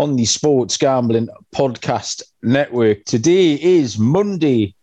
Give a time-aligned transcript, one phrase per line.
[0.00, 3.04] on the Sports Gambling Podcast Network.
[3.04, 4.74] Today is Monday,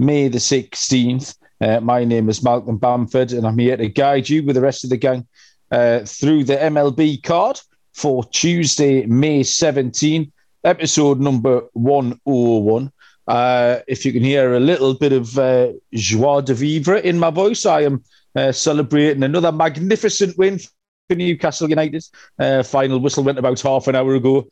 [0.00, 1.36] May the 16th.
[1.60, 4.82] Uh, my name is Malcolm Bamford, and I'm here to guide you with the rest
[4.82, 5.28] of the gang
[5.70, 7.60] uh, through the MLB card
[7.92, 10.32] for Tuesday, May 17,
[10.64, 12.90] episode number 101.
[13.28, 17.30] Uh, if you can hear a little bit of uh, joie de vivre in my
[17.30, 18.02] voice, I am
[18.34, 20.58] uh, celebrating another magnificent win
[21.08, 22.04] for Newcastle United.
[22.38, 24.48] Uh, final whistle went about half an hour ago,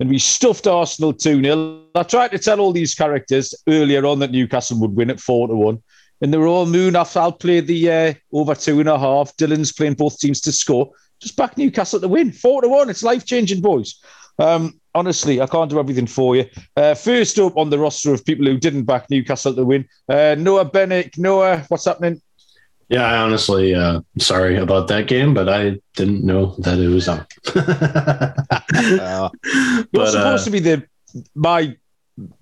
[0.00, 1.82] and we stuffed Arsenal 2 0.
[1.94, 5.48] I tried to tell all these characters earlier on that Newcastle would win at 4
[5.48, 5.82] to 1.
[6.20, 9.36] And they were all moon after I'll play the uh, over two and a half.
[9.36, 10.90] Dylan's playing both teams to score.
[11.20, 12.32] Just back Newcastle to win.
[12.32, 12.88] 4 to 1.
[12.88, 14.00] It's life changing, boys.
[14.38, 16.46] Um, honestly, I can't do everything for you.
[16.76, 20.36] Uh, first up on the roster of people who didn't back Newcastle to win, uh,
[20.38, 21.18] Noah Bennett.
[21.18, 22.22] Noah, what's happening?
[22.88, 27.08] Yeah, I honestly, uh, sorry about that game, but I didn't know that it was
[27.08, 27.26] on.
[27.54, 29.30] uh,
[29.92, 30.86] you're supposed uh, to be the
[31.34, 31.76] my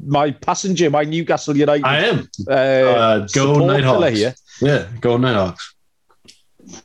[0.05, 1.87] my passenger, my Newcastle United.
[1.87, 2.29] I am.
[2.49, 4.17] Uh, uh go Nighthawks.
[4.17, 4.35] Here.
[4.61, 5.75] Yeah, go Nighthawks.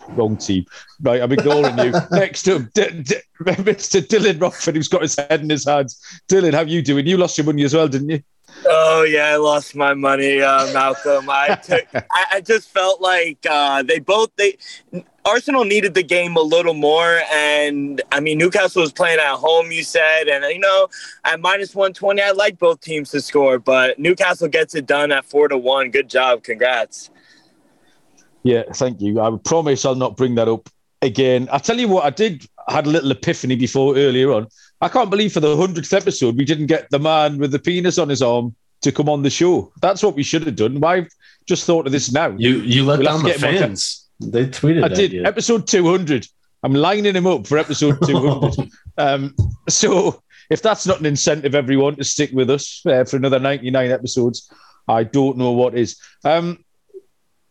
[0.10, 0.66] Wrong team.
[1.02, 1.94] Right, I'm ignoring you.
[2.12, 4.02] Next up, D- D- Mr.
[4.02, 6.02] Dylan Rockford, who's got his head in his hands.
[6.28, 7.06] Dylan, how you doing?
[7.06, 8.23] You lost your money as well, didn't you?
[8.66, 11.30] Oh yeah, I lost my money, uh, Malcolm.
[11.30, 11.86] I took.
[11.94, 14.58] I, I, just felt like uh, they both they
[15.26, 19.72] Arsenal needed the game a little more, and I mean Newcastle was playing at home.
[19.72, 20.88] You said, and you know
[21.23, 25.12] at minus one twenty, I like both teams to score, but Newcastle gets it done
[25.12, 25.92] at four to one.
[25.92, 27.10] Good job, congrats.
[28.44, 29.20] Yeah, thank you.
[29.20, 30.70] I promise I'll not bring that up
[31.02, 31.50] again.
[31.52, 34.48] I tell you what, I did had a little epiphany before earlier on.
[34.82, 37.98] I can't believe for the hundredth episode we didn't get the man with the penis
[37.98, 39.71] on his arm to come on the show.
[39.82, 40.83] That's what we should have done.
[40.83, 41.10] I've
[41.48, 42.30] just thought of this now.
[42.38, 44.08] You you let we'll down the fans.
[44.20, 44.83] They tweeted.
[44.83, 45.14] I did.
[45.14, 45.26] You.
[45.26, 46.27] Episode two hundred.
[46.64, 48.70] I'm lining him up for episode two hundred.
[48.98, 49.36] um,
[49.70, 53.70] so if that's not an incentive, everyone to stick with us uh, for another ninety
[53.71, 54.52] nine episodes,
[54.87, 55.99] I don't know what is.
[56.23, 56.64] Um,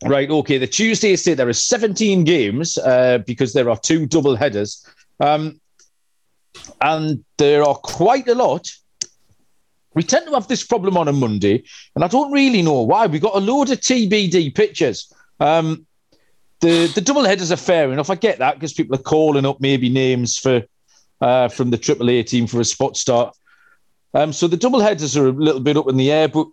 [0.04, 0.30] right.
[0.30, 0.58] Okay.
[0.58, 4.86] The Tuesday state there are seventeen games uh, because there are two double headers.
[5.20, 5.60] Um,
[6.80, 8.70] and there are quite a lot.
[9.94, 13.06] We tend to have this problem on a Monday, and I don't really know why.
[13.06, 15.12] We got a load of TBD pictures.
[15.40, 15.86] Um,
[16.60, 18.10] the the double headers are fair enough.
[18.10, 20.62] I get that because people are calling up maybe names for
[21.20, 23.34] uh, from the AAA team for a spot start.
[24.14, 26.46] Um, so the double headers are a little bit up in the air, but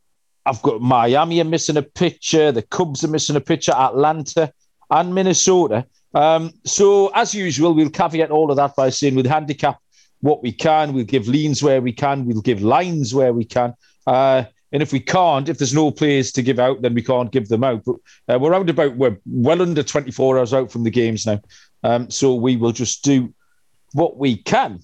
[0.46, 4.52] I've got Miami are missing a picture, the Cubs are missing a picture, Atlanta
[4.90, 5.86] and Minnesota.
[6.14, 9.80] Um, so as usual, we'll caveat all of that by saying with handicap
[10.24, 10.94] what we can.
[10.94, 12.26] We'll give leans where we can.
[12.26, 13.74] We'll give lines where we can.
[14.08, 17.30] Uh, and if we can't, if there's no players to give out, then we can't
[17.30, 17.84] give them out.
[17.84, 17.96] But
[18.30, 21.42] uh, we're around about, we're well under 24 hours out from the games now.
[21.84, 23.34] Um, so we will just do
[23.92, 24.80] what we can.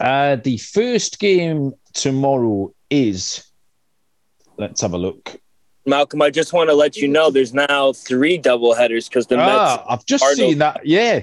[0.00, 3.46] Uh, the first game tomorrow is,
[4.56, 5.38] let's have a look.
[5.84, 9.36] Malcolm, I just want to let you know there's now three double headers because the
[9.38, 9.82] ah, Mets.
[9.90, 10.86] I've just seen that.
[10.86, 11.22] Yeah,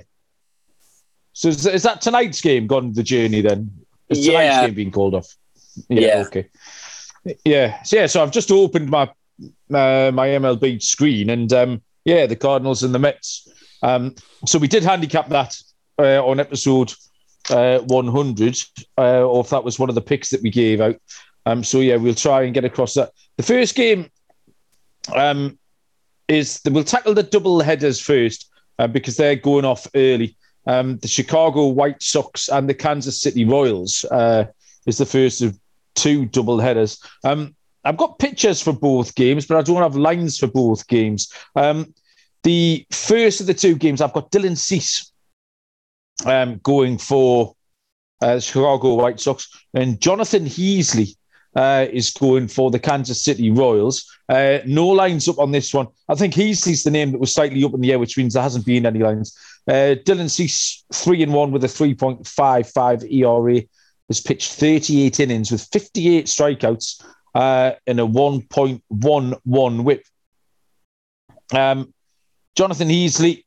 [1.40, 3.72] so is, is, that tonight's game gone the journey then?
[4.10, 4.66] Is tonight's yeah.
[4.66, 5.34] game being called off?
[5.88, 6.24] Yeah, yeah.
[6.28, 6.50] Okay.
[7.46, 7.82] Yeah.
[7.84, 8.08] So yeah.
[8.08, 9.04] So I've just opened my
[9.74, 13.48] uh, my MLB screen and um, yeah, the Cardinals and the Mets.
[13.82, 14.16] Um,
[14.46, 15.56] so we did handicap that
[15.98, 16.94] uh, on episode
[17.50, 18.58] uh, 100,
[18.98, 20.98] uh, or if that was one of the picks that we gave out.
[21.46, 23.12] Um, so yeah, we'll try and get across that.
[23.38, 24.12] The first game
[25.16, 25.58] um,
[26.28, 30.36] is the, we'll tackle the double headers first uh, because they're going off early.
[30.70, 34.46] Um, the Chicago White Sox and the Kansas City Royals uh,
[34.86, 35.60] is the first of
[35.96, 37.02] two double headers.
[37.24, 41.34] Um, I've got pictures for both games, but I don't have lines for both games.
[41.56, 41.92] Um,
[42.44, 45.12] the first of the two games, I've got Dylan Cease
[46.28, 47.56] um, going for
[48.22, 51.16] uh, Chicago White Sox and Jonathan Heasley
[51.56, 54.06] uh, is going for the Kansas City Royals.
[54.28, 55.88] Uh, no lines up on this one.
[56.08, 58.44] I think Heasley's the name that was slightly up in the air, which means there
[58.44, 59.38] hasn't been any lines.
[59.68, 63.62] Uh, Dylan Cease, three and one with a 3.55 ERA,
[64.08, 67.04] has pitched 38 innings with 58 strikeouts
[67.36, 70.04] uh, and a 1.11 whip.
[71.54, 71.94] Um,
[72.56, 73.46] Jonathan Heasley,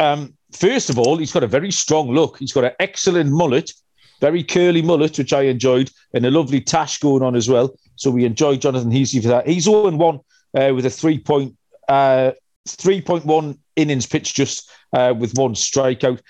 [0.00, 2.38] um, first of all, he's got a very strong look.
[2.38, 3.72] He's got an excellent mullet,
[4.20, 7.76] very curly mullet, which I enjoyed, and a lovely tash going on as well.
[7.96, 9.46] So we enjoyed Jonathan Heasley for that.
[9.46, 10.20] He's 0 1
[10.54, 11.56] uh, with a 3 point,
[11.88, 12.32] uh,
[12.66, 16.20] 3.1 innings pitched just uh, with one strikeout.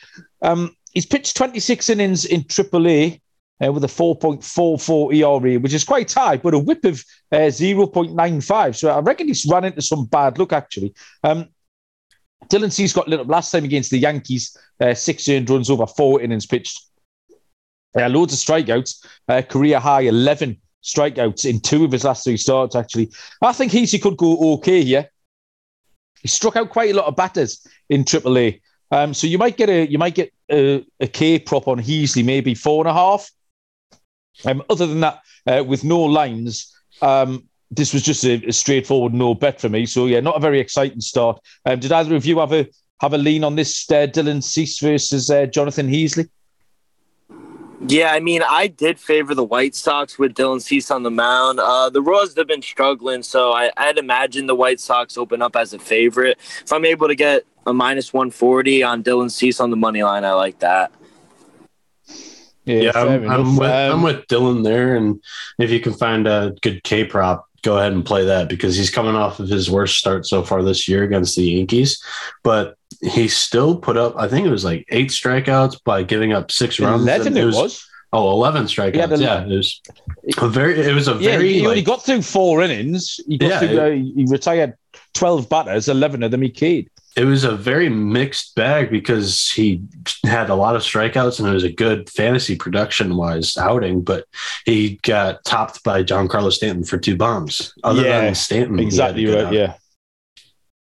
[0.43, 3.21] Um, he's pitched 26 innings in AAA
[3.65, 8.77] uh, with a 4.44 ERA, which is quite high, but a whip of uh, 0.95.
[8.77, 10.95] So I reckon he's run into some bad luck, actually.
[11.25, 11.49] Um,
[12.49, 15.87] Dylan Cease got lit up last time against the Yankees, uh, six earned runs over
[15.87, 16.81] four innings pitched.
[17.97, 22.37] Uh, loads of strikeouts, uh, career high 11 strikeouts in two of his last three
[22.37, 23.11] starts, actually.
[23.43, 25.11] I think Heasley could go okay here.
[26.21, 28.61] He struck out quite a lot of batters in AAA.
[28.91, 32.25] Um, so you might get a you might get a, a K prop on Heasley,
[32.25, 33.31] maybe four and a half.
[34.45, 36.73] Um, other than that, uh, with no lines,
[37.03, 39.87] um, this was just a, a, straightforward no bet for me.
[39.87, 41.41] So yeah, not a very exciting start.
[41.65, 42.69] Um, did either of you have a
[43.01, 46.29] have a lean on this uh, Dylan Cease versus uh, Jonathan Heasley?
[47.81, 51.61] Yeah, I mean, I did favor the White Sox with Dylan Cease on the mound.
[51.61, 55.57] Uh, the Royals have been struggling, so I, I'd imagine the White Sox open up
[55.57, 56.39] as a favorite.
[56.63, 60.25] If I'm able to get a minus 140 on Dylan Cease on the money line,
[60.25, 60.91] I like that.
[62.65, 65.23] Yeah, yeah I'm, I'm, with, I'm with Dylan there, and
[65.59, 68.91] if you can find a good K prop, go ahead and play that because he's
[68.91, 72.03] coming off of his worst start so far this year against the Yankees.
[72.43, 76.51] But he still put up, I think it was like eight strikeouts by giving up
[76.51, 77.03] six runs.
[77.03, 77.57] Eleven it was.
[77.57, 77.89] It was.
[78.13, 79.21] Oh, 11 strikeouts.
[79.21, 79.83] Yeah, it was
[80.39, 80.81] a very.
[80.81, 81.55] It was a yeah, very.
[81.55, 83.21] He like, only got through four innings.
[83.27, 84.75] He got yeah, through, uh, he retired
[85.15, 85.89] 12 batters.
[85.89, 89.83] 11 of them he keyed it was a very mixed bag because he
[90.23, 94.27] had a lot of strikeouts and it was a good fantasy production wise outing, but
[94.67, 97.73] he got topped by Giancarlo Stanton for two bombs.
[97.83, 99.47] Other yeah, than Stanton, exactly right.
[99.47, 99.59] Outing.
[99.59, 99.75] Yeah,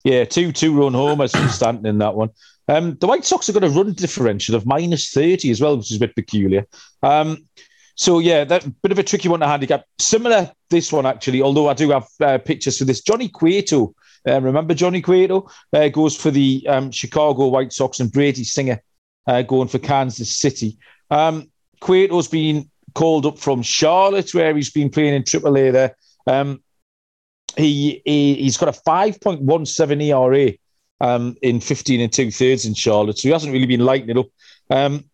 [0.07, 2.31] yeah, two two run homers from Stanton in that one.
[2.69, 5.91] Um, the White Sox have got a run differential of minus thirty as well, which
[5.91, 6.65] is a bit peculiar.
[7.03, 7.47] Um,
[7.97, 9.85] so yeah, that bit of a tricky one to handicap.
[9.99, 13.01] Similar this one actually, although I do have uh, pictures for this.
[13.01, 13.95] Johnny Cueto
[14.27, 18.83] uh, remember Johnny Cueto uh, goes for the um, Chicago White Sox and Brady Singer
[19.27, 20.79] uh, going for Kansas City.
[21.11, 21.51] Um,
[21.81, 25.97] Cueto's been called up from Charlotte, where he's been playing in AAA there.
[26.27, 26.63] Um,
[27.57, 30.53] he, he he's got a 5.17 ERA
[31.01, 34.19] um, in 15 and two thirds in Charlotte, so he hasn't really been lighting it
[34.19, 34.27] up.
[34.71, 35.05] Um,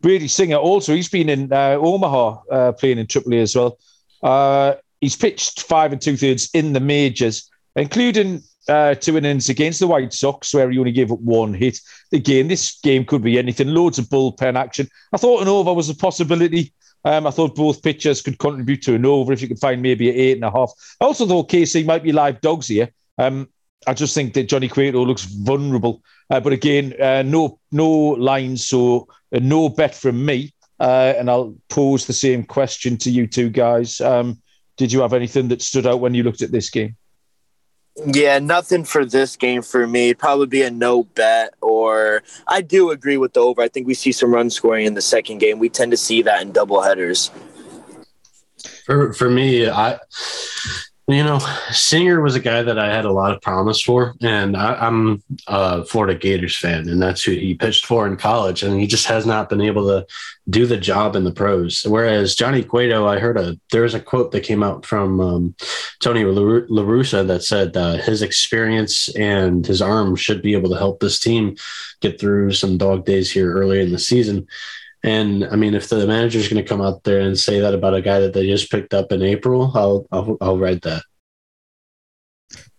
[0.00, 3.78] Brady Singer also he's been in uh, Omaha uh, playing in AAA as well.
[4.22, 9.80] Uh, he's pitched five and two thirds in the majors, including uh, two innings against
[9.80, 11.78] the White Sox, where he only gave up one hit.
[12.12, 13.68] Again, this game could be anything.
[13.68, 14.88] Loads of bullpen action.
[15.12, 16.72] I thought an over was a possibility.
[17.04, 20.10] Um, I thought both pitchers could contribute to an over if you could find maybe
[20.10, 20.72] an eight and a half.
[21.00, 22.90] I also thought KC might be live dogs here.
[23.18, 23.48] Um,
[23.86, 26.02] I just think that Johnny Cueto looks vulnerable.
[26.28, 30.52] Uh, but again, uh, no no lines, so uh, no bet from me.
[30.78, 34.00] Uh, and I'll pose the same question to you two guys.
[34.00, 34.40] Um,
[34.76, 36.96] did you have anything that stood out when you looked at this game?
[37.96, 40.14] Yeah, nothing for this game for me.
[40.14, 43.60] Probably be a no bet, or I do agree with the over.
[43.60, 45.58] I think we see some run scoring in the second game.
[45.58, 47.30] We tend to see that in double headers.
[48.86, 49.98] For for me, I
[51.12, 51.38] you know,
[51.70, 55.22] Singer was a guy that I had a lot of promise for, and I, am
[55.46, 59.06] a Florida Gators fan, and that's who he pitched for in college, and he just
[59.06, 60.06] has not been able to
[60.48, 61.84] do the job in the pros.
[61.84, 65.54] Whereas Johnny Cueto, I heard a there was a quote that came out from um,
[66.00, 70.78] Tony La Russa that said uh, his experience and his arm should be able to
[70.78, 71.56] help this team
[72.00, 74.46] get through some dog days here early in the season.
[75.02, 77.74] And I mean, if the manager is going to come out there and say that
[77.74, 81.02] about a guy that they just picked up in April, I'll I'll, I'll write that.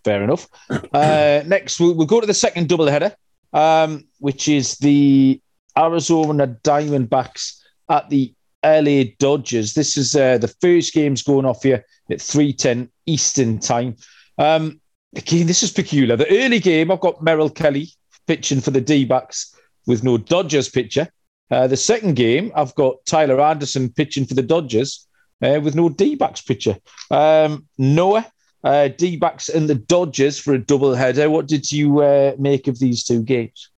[0.03, 0.47] Fair enough.
[0.93, 3.13] Uh, next, we'll, we'll, go to the second doubleheader,
[3.53, 5.41] um, which is the
[5.77, 9.73] Arizona Diamondbacks at the LA Dodgers.
[9.73, 13.95] This is uh, the first game's going off here at 3.10 Eastern time.
[14.37, 14.81] Um,
[15.15, 16.17] again, this is peculiar.
[16.17, 17.89] The early game, I've got Merrill Kelly
[18.27, 19.55] pitching for the D-backs
[19.87, 21.07] with no Dodgers pitcher.
[21.49, 25.07] Uh, the second game, I've got Tyler Anderson pitching for the Dodgers
[25.41, 26.77] uh, with no D backs pitcher.
[27.09, 28.25] Um, Noah,
[28.63, 31.29] uh, D backs and the Dodgers for a double header.
[31.29, 33.69] What did you uh, make of these two games?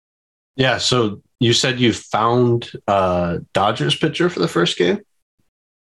[0.57, 5.01] Yeah, so you said you found uh, Dodgers pitcher for the first game?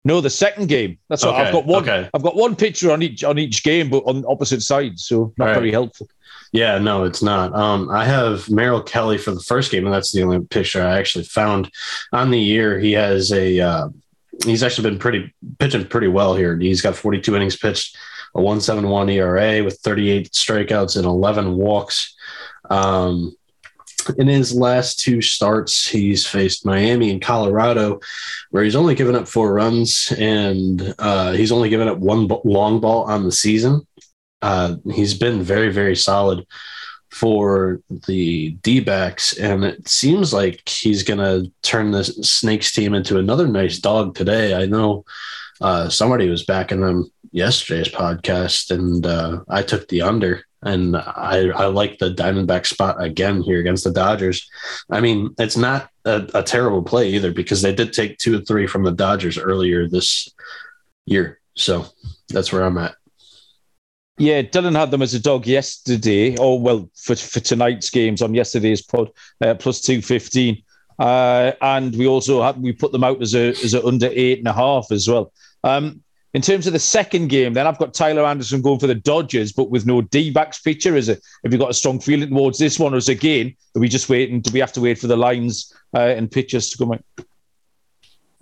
[0.05, 0.99] No, the second game.
[1.09, 1.81] That's what Okay, I've got one.
[1.83, 2.09] okay.
[2.13, 5.53] I've got one picture on each on each game, but on opposite sides, so not
[5.55, 6.07] very helpful.
[6.53, 7.51] Yeah, no, it's not.
[7.55, 10.99] Um, I have Merrill Kelly for the first game, and that's the only picture I
[10.99, 11.71] actually found
[12.13, 12.79] on the year.
[12.79, 13.89] He has a uh,
[14.45, 16.55] he's actually been pretty pitching pretty well here.
[16.59, 17.97] He's got 42 innings pitched,
[18.35, 22.15] a 171 ERA with 38 strikeouts and 11 walks.
[22.69, 23.35] Um,
[24.19, 27.99] in his last two starts, he's faced Miami and Colorado,
[28.51, 32.79] where he's only given up four runs and uh, he's only given up one long
[32.79, 33.87] ball on the season.
[34.43, 36.45] Uh, he's been very, very solid
[37.09, 42.93] for the D backs, and it seems like he's going to turn the Snakes team
[42.93, 44.53] into another nice dog today.
[44.53, 45.05] I know
[45.61, 50.43] uh, somebody was backing them yesterday's podcast, and uh, I took the under.
[50.65, 54.49] And I, I like the Diamondback spot again here against the Dodgers.
[54.89, 58.41] I mean, it's not a, a terrible play either because they did take two or
[58.41, 60.29] three from the Dodgers earlier this
[61.05, 61.39] year.
[61.55, 61.85] So
[62.29, 62.95] that's where I'm at.
[64.17, 68.35] Yeah, Dylan had them as a dog yesterday, or well, for, for tonight's games on
[68.35, 69.09] yesterday's pod,
[69.41, 70.61] uh, plus two fifteen,
[70.99, 74.37] uh, and we also had we put them out as a as a under eight
[74.37, 75.33] and a half as well.
[75.63, 76.03] Um,
[76.35, 79.51] in terms of the second game, then I've got Tyler Anderson going for the Dodgers,
[79.51, 80.95] but with no D backs pitcher.
[80.95, 81.23] Is it?
[81.43, 83.55] Have you got a strong feeling towards this one, or is again?
[83.75, 84.41] Are we just waiting?
[84.41, 87.03] Do we have to wait for the lines uh, and pitchers to come out?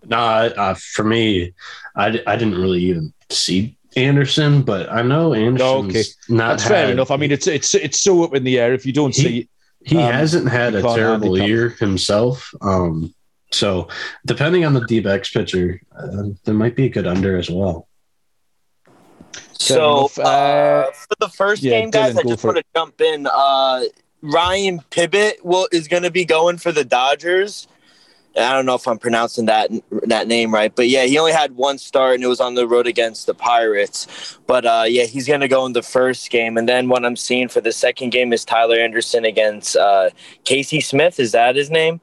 [0.06, 1.54] No, uh, for me,
[1.96, 6.04] I, I didn't really even see Anderson, but I know Anderson's okay.
[6.30, 6.50] not.
[6.58, 7.12] That's fair enough.
[7.12, 9.50] I mean, it's it's it's so up in the air if you don't He- see.
[9.84, 12.54] He Um, hasn't had a terrible year himself.
[12.62, 13.16] Um,
[13.52, 13.88] so
[14.28, 17.88] depending on the D-backs pitcher, uh, there might be a good under as well.
[19.54, 23.02] So uh, Uh, for the first yeah, game, guys, Dylan, I just want to jump
[23.02, 23.28] in.
[23.28, 23.84] Uh,
[24.22, 27.68] Ryan Pivot will is going to be going for the Dodgers.
[28.38, 29.70] I don't know if I'm pronouncing that
[30.04, 32.66] that name right, but yeah, he only had one start and it was on the
[32.66, 34.40] road against the Pirates.
[34.48, 37.18] But uh, yeah, he's going to go in the first game, and then what I'm
[37.18, 40.12] seeing for the second game is Tyler Anderson against uh,
[40.46, 41.20] Casey Smith.
[41.20, 42.00] Is that his name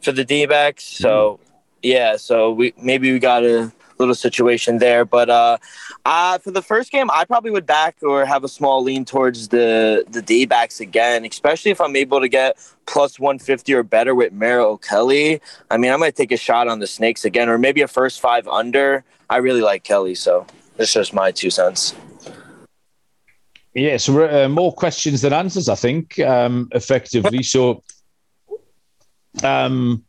[0.00, 0.84] for the D-backs?
[0.84, 1.38] So
[1.82, 5.58] yeah, so we maybe we got a little situation there, but uh,
[6.04, 9.48] uh, for the first game, I probably would back or have a small lean towards
[9.48, 14.14] the the D backs again, especially if I'm able to get plus 150 or better
[14.14, 15.40] with Merrill Kelly.
[15.70, 18.20] I mean, I might take a shot on the Snakes again, or maybe a first
[18.20, 19.04] five under.
[19.28, 21.94] I really like Kelly, so that's just my two cents.
[23.74, 27.42] Yeah, so we're, uh, more questions than answers, I think, um, effectively.
[27.50, 27.82] So,
[29.44, 30.04] um,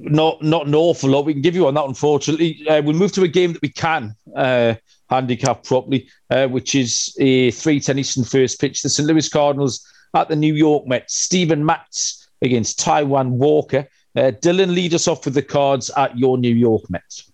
[0.00, 1.84] not not an awful lot we can give you on that.
[1.84, 4.74] Unfortunately, uh, we'll move to a game that we can uh,
[5.08, 8.82] handicap properly, uh, which is a three ten Eastern first pitch.
[8.82, 9.08] The St.
[9.08, 11.14] Louis Cardinals at the New York Mets.
[11.14, 13.88] Stephen Matz against Taijuan Walker.
[14.14, 17.32] Uh, Dylan, lead us off with the cards at your New York Mets.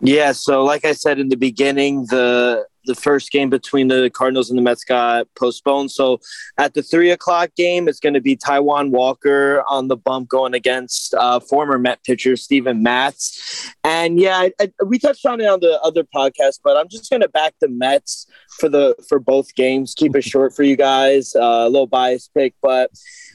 [0.00, 4.50] Yeah, so like I said in the beginning, the the first game between the Cardinals
[4.50, 5.90] and the Mets got postponed.
[5.90, 6.20] So
[6.58, 10.54] at the three o'clock game, it's going to be Taijuan Walker on the bump going
[10.54, 13.72] against uh, former Met pitcher Stephen Matz.
[13.84, 17.10] And yeah, I, I, we touched on it on the other podcast, but I'm just
[17.10, 18.26] going to back the Mets
[18.58, 19.94] for the for both games.
[19.94, 21.34] Keep it short for you guys.
[21.34, 22.90] Uh, a little bias pick, but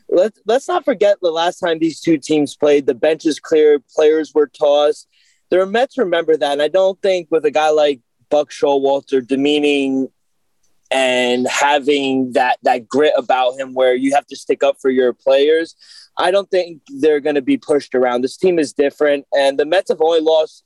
[0.09, 2.85] let's let's not forget the last time these two teams played.
[2.85, 5.07] The benches cleared, players were tossed
[5.49, 6.53] The Mets remember that.
[6.53, 10.09] And I don't think with a guy like Buck Showalter demeaning
[10.91, 15.13] and having that that grit about him where you have to stick up for your
[15.13, 15.75] players,
[16.17, 18.21] I don't think they're going to be pushed around.
[18.21, 20.63] This team is different, and the Mets have only lost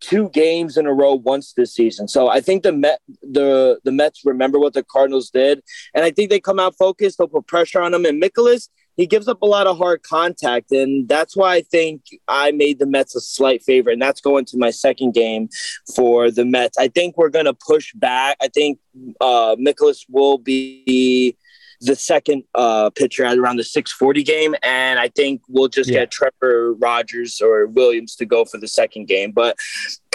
[0.00, 2.08] two games in a row once this season.
[2.08, 5.62] So I think the Met the the Mets remember what the Cardinals did,
[5.94, 7.18] and I think they come out focused.
[7.18, 8.04] They'll put pressure on them.
[8.04, 12.02] And Mikolas, he gives up a lot of hard contact, and that's why I think
[12.28, 13.94] I made the Mets a slight favorite.
[13.94, 15.48] And that's going to my second game
[15.96, 16.76] for the Mets.
[16.78, 18.36] I think we're going to push back.
[18.42, 18.78] I think
[19.20, 21.36] uh, Mikolas will be
[21.80, 24.54] the second uh, pitcher at around the 640 game.
[24.62, 26.00] And I think we'll just Yeah.
[26.00, 29.32] get Trevor Rogers or Williams to go for the second game.
[29.32, 29.56] But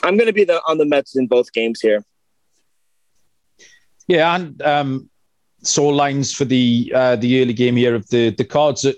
[0.02, 2.06] I'm going to be the, on the Mets in both games here.
[4.08, 5.10] Yeah, and um,
[5.64, 8.96] saw lines for the uh, the early game here of the the cards at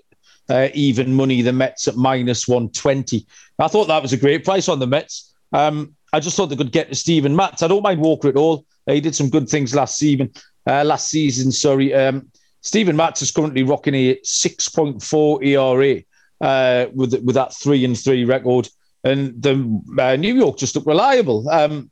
[0.50, 3.26] uh, even money, the Mets at minus one twenty.
[3.60, 5.34] I thought that was a great price on the Mets.
[5.52, 7.62] Um, I just thought they could get to Stephen Matz.
[7.62, 8.66] I don't mind Walker at all.
[8.88, 10.32] Uh, he did some good things last season.
[10.68, 11.94] Uh, last season, sorry.
[11.94, 16.02] Um, Stephen Matz is currently rocking a six point four ERA
[16.42, 18.70] uh, with with that three and three record,
[19.04, 21.48] and the uh, New York just look reliable.
[21.50, 21.92] Um,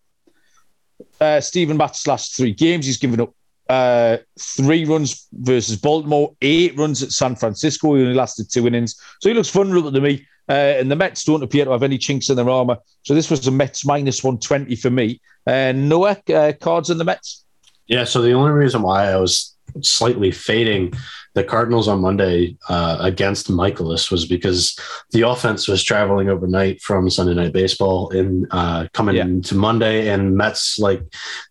[1.22, 3.34] uh, Stephen Matz last three games, he's given up
[3.70, 7.96] uh, three runs versus Baltimore, eight runs at San Francisco.
[7.96, 10.26] He only lasted two innings, so he looks vulnerable to me.
[10.50, 12.78] uh, and the Mets don't appear to have any chinks in their armor.
[13.04, 15.20] So this was a Mets minus 120 for me.
[15.46, 17.46] And uh, Noah, uh, cards in the Mets?
[17.88, 20.94] Yeah, so the only reason why I was slightly fading
[21.38, 24.78] the Cardinals on Monday uh, against Mikolas was because
[25.12, 29.26] the offense was traveling overnight from Sunday Night Baseball and uh, coming yeah.
[29.26, 30.10] into Monday.
[30.10, 31.04] And Mets, like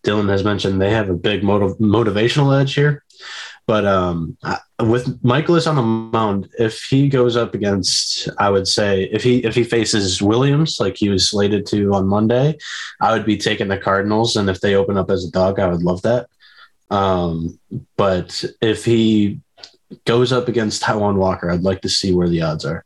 [0.05, 3.05] Dylan has mentioned, they have a big motiv- motivational edge here.
[3.65, 4.37] But um,
[4.79, 9.43] with Mikolas on the mound, if he goes up against, I would say if he
[9.43, 12.57] if he faces Williams like he was slated to on Monday,
[13.01, 14.37] I would be taking the Cardinals.
[14.37, 16.27] And if they open up as a dog, I would love that.
[16.89, 17.59] Um,
[17.97, 19.41] but if he
[20.05, 22.83] goes up against Taijuan Walker, I'd like to see where the odds are.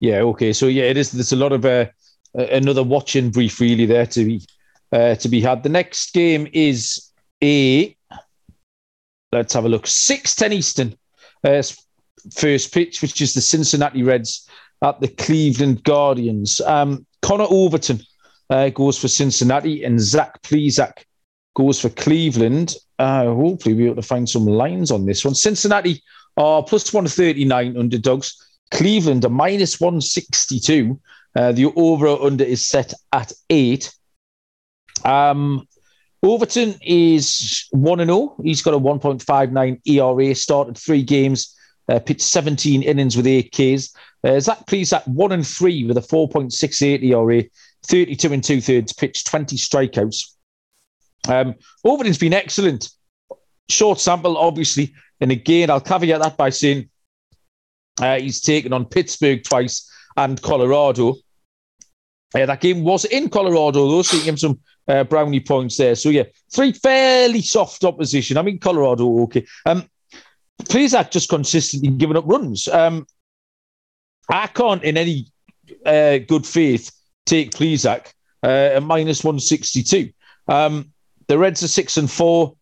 [0.00, 0.20] Yeah.
[0.20, 0.52] Okay.
[0.52, 1.12] So yeah, it is.
[1.12, 1.86] There's a lot of uh,
[2.34, 4.46] another watching brief really there to be
[4.90, 5.62] uh, to be had.
[5.62, 7.12] The next game is
[7.42, 7.96] a.
[9.30, 9.86] Let's have a look.
[9.86, 10.96] Six ten Eastern.
[11.44, 11.62] Uh,
[12.34, 14.48] first pitch, which is the Cincinnati Reds
[14.82, 16.60] at the Cleveland Guardians.
[16.60, 18.00] Um, Connor Overton
[18.50, 21.04] uh, goes for Cincinnati, and Zach Plesac
[21.54, 22.74] goes for Cleveland.
[22.98, 25.34] Uh, hopefully, we'll be able to find some lines on this one.
[25.34, 26.02] Cincinnati
[26.36, 28.36] are plus 139 underdogs.
[28.70, 30.98] Cleveland are minus 162.
[31.34, 33.92] Uh, the over under is set at eight.
[35.04, 35.66] Um,
[36.22, 38.36] Overton is 1 0.
[38.42, 41.56] He's got a 1.59 ERA, started three games,
[41.88, 43.92] uh, pitched 17 innings with eight Ks.
[44.22, 47.42] Uh, Zach Plesac 1 and 3 with a 4.68 ERA,
[47.86, 50.34] 32 and two thirds, pitched 20 strikeouts.
[51.28, 52.90] Um, Overton's been excellent.
[53.68, 54.94] Short sample, obviously.
[55.20, 56.90] And again, I'll caveat that by saying
[58.00, 61.16] uh, he's taken on Pittsburgh twice and Colorado.
[62.34, 65.94] Uh, that game was in Colorado, though, so he gave some uh, brownie points there.
[65.94, 68.36] So, yeah, three fairly soft opposition.
[68.36, 69.46] I mean, Colorado, okay.
[69.66, 69.88] Um,
[70.62, 72.68] Plesac just consistently giving up runs.
[72.68, 73.06] Um,
[74.30, 75.26] I can't, in any
[75.84, 76.90] uh, good faith,
[77.26, 78.12] take Plesac
[78.42, 80.10] uh, at minus 162.
[80.48, 80.92] Um,
[81.26, 82.54] the Reds are six and four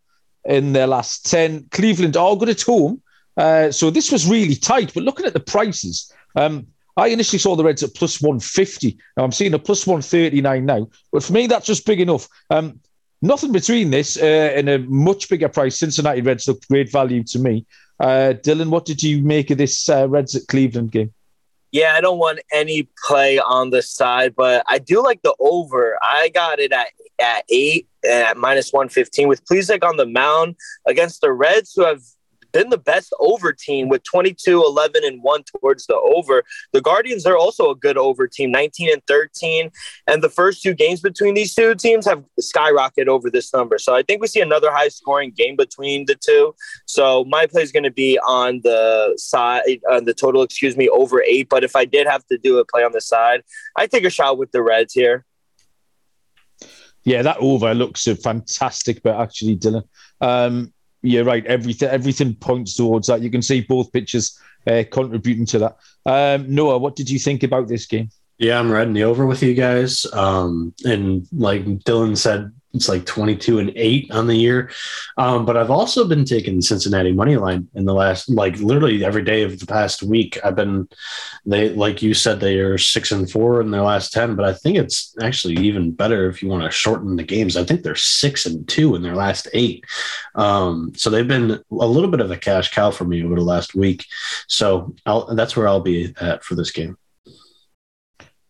[0.45, 1.67] in their last 10.
[1.71, 3.03] Cleveland are good at home.
[3.37, 4.93] Uh, so this was really tight.
[4.95, 8.99] But looking at the prices, um, I initially saw the Reds at plus 150.
[9.17, 10.89] Now I'm seeing a plus 139 now.
[11.13, 12.29] But for me, that's just big enough.
[12.51, 12.81] Um,
[13.23, 15.79] nothing between this uh, and a much bigger price.
[15.79, 17.65] Cincinnati Reds looked great value to me.
[17.99, 21.13] Uh, Dylan, what did you make of this uh, Reds at Cleveland game?
[21.73, 25.97] Yeah, I don't want any play on the side, but I do like the over.
[26.03, 26.89] I got it at
[27.21, 32.01] at eight at minus 115 with Plesac on the mound against the Reds, who have
[32.53, 36.45] been the best over team with 22, 11, and 1 towards the over.
[36.73, 39.71] The Guardians are also a good over team, 19 and 13.
[40.07, 43.79] And the first two games between these two teams have skyrocketed over this number.
[43.79, 46.55] So I think we see another high scoring game between the two.
[46.87, 50.89] So my play is going to be on the side, on the total, excuse me,
[50.89, 51.49] over eight.
[51.49, 53.43] But if I did have to do a play on the side,
[53.77, 55.25] I take a shot with the Reds here
[57.11, 59.83] yeah, that over looks a fantastic but actually, Dylan.
[60.21, 61.45] Um, you're right.
[61.45, 63.21] Everything everything points towards that.
[63.21, 65.77] You can see both pitchers uh, contributing to that.
[66.07, 68.11] Um, Noah, what did you think about this game?
[68.39, 70.07] Yeah, I'm riding the over with you guys.
[70.13, 74.71] Um, and like Dylan said, it's like 22 and 8 on the year.
[75.19, 79.23] Um, but I've also been taking Cincinnati money line in the last, like literally every
[79.23, 80.39] day of the past week.
[80.45, 80.89] I've been,
[81.45, 84.53] they, like you said, they are six and four in their last 10, but I
[84.53, 87.57] think it's actually even better if you want to shorten the games.
[87.57, 89.85] I think they're six and two in their last eight.
[90.37, 93.41] Um, so they've been a little bit of a cash cow for me over the
[93.41, 94.07] last week.
[94.47, 96.97] So I'll, that's where I'll be at for this game.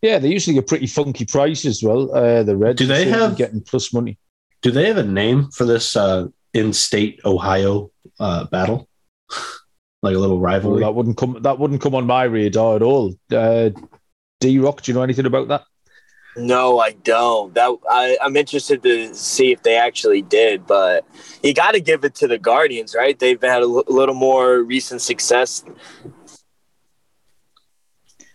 [0.02, 2.14] Yeah, they usually get pretty funky price as well.
[2.14, 2.78] Uh, the Reds.
[2.78, 4.18] Do they have getting plus money?
[4.62, 8.88] Do they have a name for this uh, in-state Ohio uh, battle?
[10.02, 10.80] like a little rivalry.
[10.80, 11.38] that wouldn't come.
[11.42, 13.14] That wouldn't come on my radar at all.
[13.30, 13.70] Uh,
[14.40, 15.64] D Rock, do you know anything about that?
[16.36, 17.54] No, I don't.
[17.54, 21.04] That I, I'm interested to see if they actually did, but
[21.42, 23.18] you got to give it to the Guardians, right?
[23.18, 25.64] They've had a l- little more recent success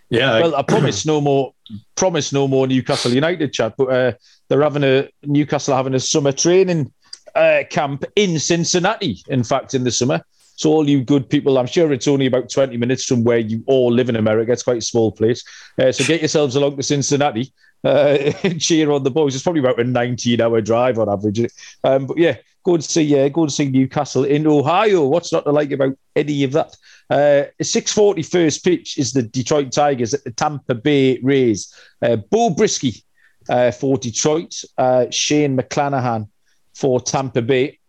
[0.10, 0.40] yeah.
[0.42, 1.54] Well, I promise no more.
[1.96, 4.12] Promise no more Newcastle United chat, but uh,
[4.48, 6.92] they're having a Newcastle having a summer training
[7.36, 9.24] uh, camp in Cincinnati.
[9.28, 10.22] In fact, in the summer.
[10.58, 13.62] So all you good people, I'm sure it's only about 20 minutes from where you
[13.68, 14.54] all live in America.
[14.54, 15.44] It's quite a small place.
[15.78, 17.52] Uh, so get yourselves along to Cincinnati
[17.86, 19.36] uh, cheer on the boys.
[19.36, 21.40] It's probably about a 19 hour drive on average.
[21.84, 25.06] Um, but yeah, go and see, yeah, go and see Newcastle in Ohio.
[25.06, 26.76] What's not to like about any of that?
[27.10, 31.74] Uh, 640 first pitch is the Detroit Tigers at the Tampa Bay Rays.
[32.02, 33.04] Uh, Beau Brieske
[33.48, 36.28] uh, for Detroit, uh, Shane McClanahan
[36.74, 37.80] for Tampa Bay.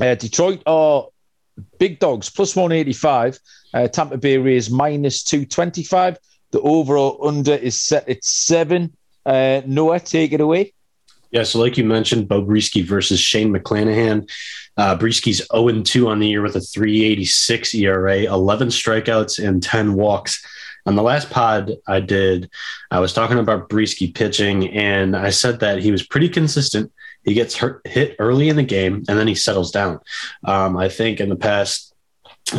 [0.00, 1.08] Uh, Detroit are
[1.78, 3.38] big dogs plus 185.
[3.74, 6.16] Uh, Tampa Bay Rays minus 225.
[6.52, 8.96] The overall under is set at seven.
[9.24, 10.72] Uh, Noah, take it away.
[11.30, 14.28] Yeah, so like you mentioned, Beau Brieske versus Shane McClanahan.
[14.76, 19.94] Uh, Brieske's 0 2 on the year with a 386 ERA, 11 strikeouts, and 10
[19.94, 20.44] walks.
[20.86, 22.50] On the last pod I did,
[22.90, 26.90] I was talking about Brieske pitching, and I said that he was pretty consistent.
[27.24, 30.00] He gets hurt, hit early in the game, and then he settles down.
[30.44, 31.94] Um, I think in the past,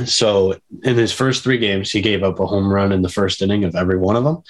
[0.05, 3.41] so in his first three games, he gave up a home run in the first
[3.41, 4.43] inning of every one of them.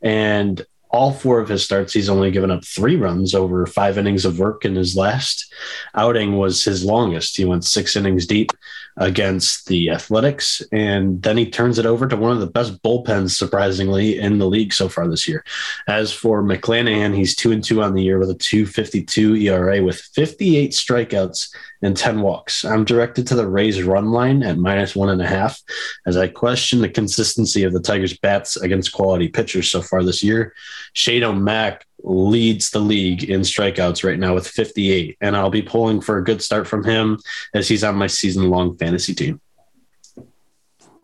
[0.00, 4.24] And all four of his starts, he's only given up three runs over five innings
[4.24, 4.64] of work.
[4.64, 5.52] And his last
[5.94, 7.36] outing was his longest.
[7.36, 8.52] He went six innings deep
[8.98, 13.30] against the Athletics, and then he turns it over to one of the best bullpens,
[13.30, 15.44] surprisingly, in the league so far this year.
[15.86, 20.00] As for McClanahan, he's two and two on the year with a 252 ERA with
[20.00, 21.48] 58 strikeouts
[21.82, 22.64] and 10 walks.
[22.64, 25.60] I'm directed to the Rays run line at minus one and a half
[26.06, 30.22] as I question the consistency of the Tigers' bats against quality pitchers so far this
[30.22, 30.54] year.
[30.92, 36.00] Shane O'Mac leads the league in strikeouts right now with 58, and I'll be pulling
[36.00, 37.18] for a good start from him
[37.54, 39.40] as he's on my season long fantasy team.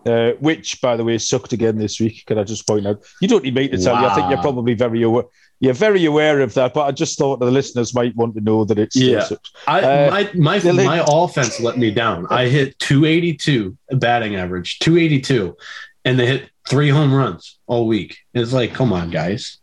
[0.07, 2.25] Uh, which, by the way, sucked again this week.
[2.27, 3.03] Can I just point out?
[3.23, 4.03] You don't need me to tell wow.
[4.03, 4.07] you.
[4.09, 5.25] I think you're probably very aware.
[5.61, 8.67] You're very aware of that, but I just thought the listeners might want to know
[8.67, 9.27] that it's yeah.
[9.67, 12.27] I, uh, my my my offense let me down.
[12.29, 15.57] I hit 282 batting average, 282,
[16.05, 18.19] and they hit three home runs all week.
[18.35, 19.59] It's like, come on, guys.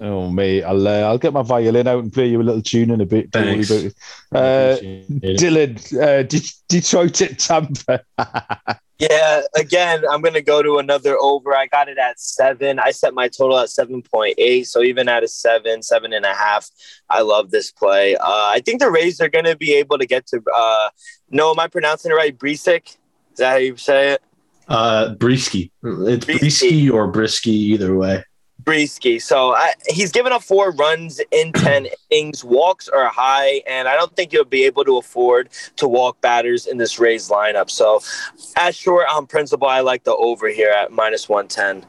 [0.00, 2.92] Oh mate, I'll uh, I'll get my violin out and play you a little tune
[2.92, 3.32] in a bit.
[3.32, 3.70] Don't Thanks.
[4.30, 6.22] Uh, Dylan, uh,
[6.68, 8.04] Detroit at Tampa.
[9.00, 11.52] yeah, again, I'm gonna go to another over.
[11.52, 12.78] I got it at seven.
[12.78, 14.68] I set my total at seven point eight.
[14.68, 16.70] So even at a seven, seven and a half,
[17.10, 18.14] I love this play.
[18.14, 20.40] Uh, I think the Rays are gonna be able to get to.
[20.54, 20.90] Uh,
[21.28, 22.38] no, am I pronouncing it right?
[22.38, 22.96] Brisic?
[23.32, 24.22] Is that how you say it?
[24.68, 25.70] Uh, Brieske.
[25.82, 28.22] It's Brieske or Brisky, either way.
[28.68, 29.20] Brieske.
[29.22, 32.44] So I, he's given up four runs in 10 innings.
[32.44, 36.66] Walks are high, and I don't think you'll be able to afford to walk batters
[36.66, 37.70] in this Rays lineup.
[37.70, 38.02] So,
[38.56, 41.88] as short on principle, I like the over here at minus 110.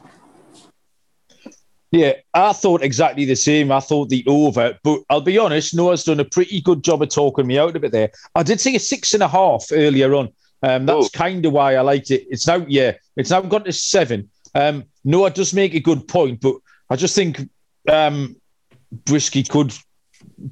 [1.92, 3.70] Yeah, I thought exactly the same.
[3.70, 7.10] I thought the over, but I'll be honest, Noah's done a pretty good job of
[7.10, 8.10] talking me out of it there.
[8.34, 10.30] I did see a six and a half earlier on.
[10.62, 12.26] Um, that's kind of why I liked it.
[12.30, 14.30] It's now, yeah, it's now gone to seven.
[14.54, 16.54] Um, Noah does make a good point, but
[16.90, 17.48] I just think
[17.88, 18.36] um,
[19.04, 19.72] Brieske could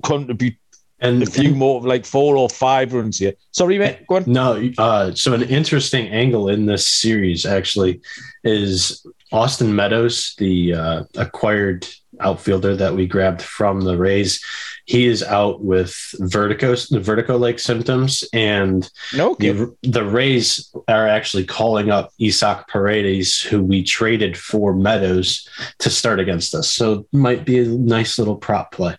[0.03, 0.57] contribute
[1.01, 3.35] and a few more, like four or five runs here.
[3.53, 4.07] Sorry, mate.
[4.09, 4.25] Go on.
[4.27, 8.01] No, uh, so an interesting angle in this series actually
[8.43, 11.87] is Austin Meadows, the uh, acquired
[12.21, 14.41] outfielder that we grabbed from the Rays
[14.89, 19.53] he is out with vertigo, the vertigo like symptoms, and okay.
[19.53, 25.47] the, the Rays are actually calling up Isaac Paredes, who we traded for Meadows
[25.81, 26.73] to start against us.
[26.73, 28.97] So might be a nice little prop play.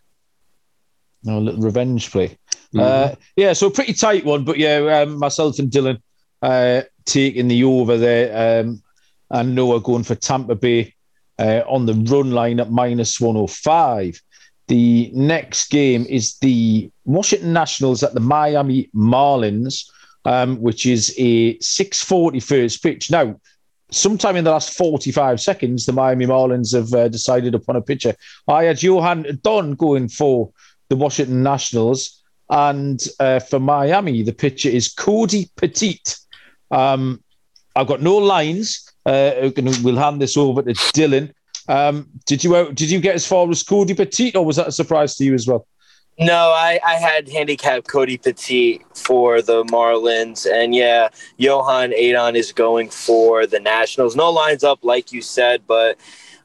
[1.24, 2.38] No, little revenge play.
[2.72, 2.80] Mm-hmm.
[2.80, 6.00] Uh, yeah, so pretty tight one, but yeah, um, myself and Dylan
[6.44, 8.84] uh, taking the over there, um,
[9.32, 10.94] and Noah going for Tampa Bay
[11.40, 14.22] uh, on the run line at minus 105.
[14.68, 19.90] The next game is the Washington Nationals at the Miami Marlins,
[20.26, 23.10] um, which is a 6:40 first pitch.
[23.10, 23.40] Now,
[23.90, 28.14] sometime in the last 45 seconds, the Miami Marlins have uh, decided upon a pitcher.
[28.48, 30.52] I had Joan Adon going for
[30.90, 36.20] the Washington Nationals, and uh, for Miami, the pitcher is Cody Poteet.
[36.70, 37.24] Um,
[37.76, 38.89] I've got no lines.
[39.10, 39.50] Uh,
[39.84, 41.34] we'll hand this over to Dylan.
[41.68, 44.68] Um, did you uh, did you get as far as Cody Poteet, or was that
[44.68, 45.66] a surprise to you as well?
[46.20, 50.46] No, I, I had handicapped Cody Poteet for the Marlins.
[50.46, 54.18] And yeah, Joan Adon is going for the Nationals.
[54.18, 55.98] No lines up, like you said, but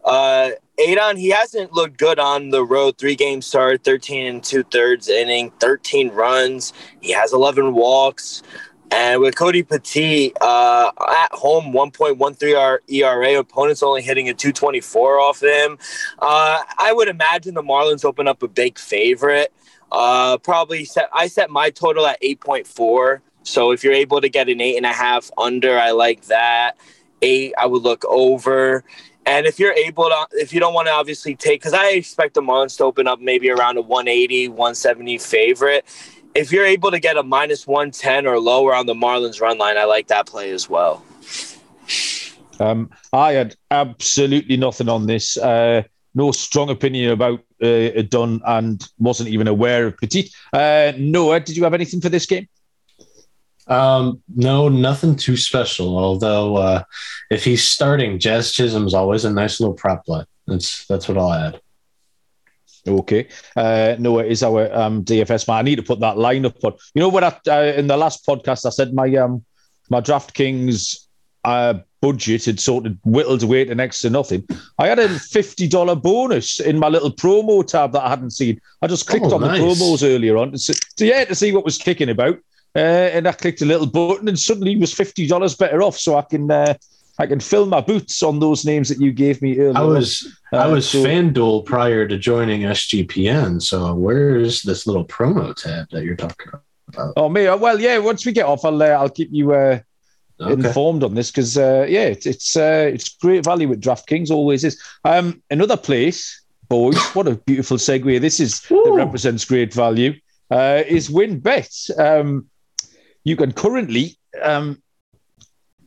[0.05, 2.98] uh, Adon, he hasn't looked good on the road.
[2.98, 6.72] Three game start, 13 and two thirds inning, 13 runs.
[7.00, 8.44] He has 11 walks.
[8.90, 15.42] And with Cody Poteet uh, at home, 1.13 ERA, opponents only hitting a 224 off
[15.42, 15.79] him.
[16.18, 19.53] Uh, I would imagine the Marlins open up a big favorite.
[19.90, 23.20] Uh, probably set, I set my total at 8.4.
[23.42, 26.77] So if you're able to get an eight and a half under, I like that.
[27.23, 28.85] Eight, I would look over.
[29.27, 32.35] And if you're able to, if you don't want to obviously take, because I expect
[32.35, 35.85] the Marlins to open up maybe around a 180, 170 favorite
[36.35, 39.79] if you're able to get a minus 110 or lower on the Marlins run line,
[39.79, 41.05] I like that play as well.
[42.61, 45.37] Um, I had absolutely nothing on this.
[45.37, 45.83] Uh,
[46.14, 50.33] no strong opinion about uh, Dunn and wasn't even aware of Poteet.
[50.53, 52.49] Uh, Noah, did you have anything for this game?
[53.66, 55.99] Um, no, nothing too special.
[55.99, 56.83] Although, uh,
[57.31, 60.25] if he's starting, Jazz Chisholm's always a nice little prop play.
[60.47, 61.61] That's that's what I'll add.
[62.87, 63.29] Okay.
[63.57, 65.57] Uh, Noah is our um, DFS man.
[65.59, 66.75] I need to put that lineup on.
[66.94, 67.25] You know what?
[67.25, 69.44] I, uh, in the last podcast, I said my um,
[69.90, 71.07] my DraftKings
[71.44, 74.47] uh, budget had sort of whittled away to next to nothing.
[74.79, 78.61] I had a fifty dollar bonus in my little promo tab that I hadn't seen.
[78.83, 79.61] I just clicked Oh, on nice.
[79.61, 82.37] the promos earlier on to, see, to yeah to see what was kicking about,
[82.77, 85.99] uh, and I clicked a little button and suddenly it was fifty dollars better off.
[85.99, 86.75] So I can uh,
[87.18, 89.79] I can fill my boots on those names that you gave me earlier.
[89.79, 93.61] I was I Uh, was so- FanDuel prior to joining SGPN.
[93.62, 97.12] So where's this little promo tab that you're talking about?
[97.16, 97.98] Oh me, well, yeah.
[97.98, 99.79] Once we get off, I'll uh, I'll keep you uh,
[100.40, 100.53] Okay.
[100.53, 104.64] informed on this because uh, yeah, it's it's uh, it's great value with DraftKings, always
[104.64, 104.81] is.
[105.05, 106.98] Um, another place, boys.
[107.14, 110.14] What a beautiful segue this is that represents great value.
[110.50, 111.98] Uh, is WynnBET.
[111.98, 112.48] Um,
[113.24, 114.83] you can currently um,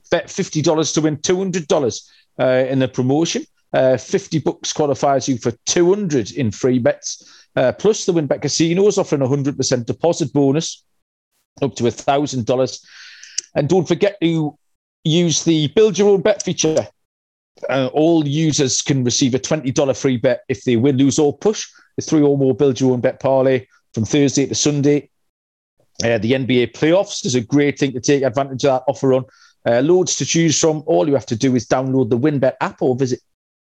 [0.07, 3.43] bet fifty dollars to win two hundred dollars uh, in the promotion.
[3.73, 7.45] Uh, Fifty bucks qualifies you for two hundred in free bets.
[7.55, 10.83] Uh, plus, the WynnBET Casino is offering a hundred percent deposit bonus
[11.61, 12.85] up to a thousand dollars.
[13.55, 14.57] And don't forget to
[15.03, 16.87] use the build your own bet feature.
[17.69, 21.67] Uh, all users can receive a $20 free bet if they win, lose, or push.
[21.95, 25.09] The three or more build your own bet parlay from Thursday to Sunday.
[26.03, 29.25] Uh, the NBA playoffs is a great thing to take advantage of that offer on.
[29.67, 30.81] Uh, loads to choose from.
[30.85, 33.19] All you have to do is download the WynnBET app or visit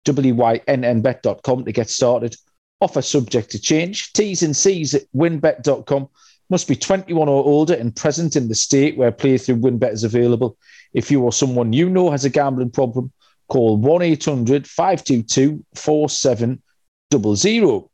[0.06, 2.38] wynnbet.com to get started.
[2.80, 4.14] Offer subject to change.
[4.14, 6.08] T's and C's at wynnbet.com.
[6.50, 10.58] Must be 21 or older and present in the state where playthrough WynnBET is available.
[10.94, 13.12] If you or someone you know has a gambling problem,
[13.50, 17.90] call 1 800 522 4700.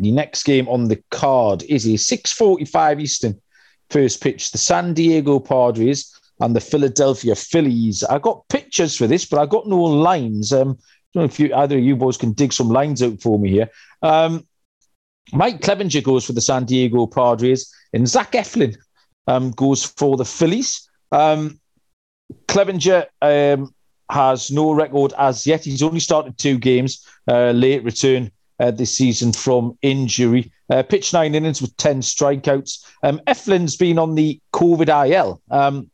[0.00, 3.40] The next game on the card is a 6:45 Eastern
[3.88, 4.50] first pitch.
[4.50, 8.04] The San Diego Padres and the Philadelphia Phillies.
[8.04, 10.52] I got pictures for this, but I got no lines.
[10.52, 13.20] Um, I don't know if you either of you boys can dig some lines out
[13.20, 13.70] for me here.
[14.02, 14.46] Um,
[15.32, 18.76] Mike Clevinger goes for the San Diego Padres, and Zach Eflin
[19.26, 20.88] um, goes for the Phillies.
[21.12, 21.60] Um,
[22.46, 23.74] Clevinger um,
[24.10, 25.64] has no record as yet.
[25.64, 30.52] He's only started two games, uh, late return uh, this season from injury.
[30.70, 32.84] Uh, pitched nine innings with 10 strikeouts.
[33.02, 35.40] Um, Eflin's been on the COVID IL.
[35.50, 35.90] Um,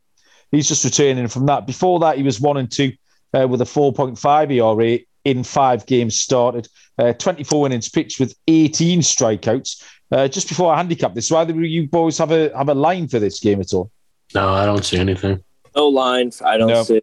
[0.55, 1.67] he's just returning from that.
[1.67, 2.93] Before that, he was one and two
[3.33, 6.67] uh, with a 4.5 ERA in five games started.
[6.97, 9.83] Uh, 24 innings pitched with 18 strikeouts.
[10.11, 12.75] Uh, just before I handicap this, so either of you boys have a have a
[12.75, 13.89] line for this game at all?
[14.35, 15.43] No, I don't see anything.
[15.75, 16.31] No line.
[16.43, 16.83] I don't No.
[16.83, 17.01] see.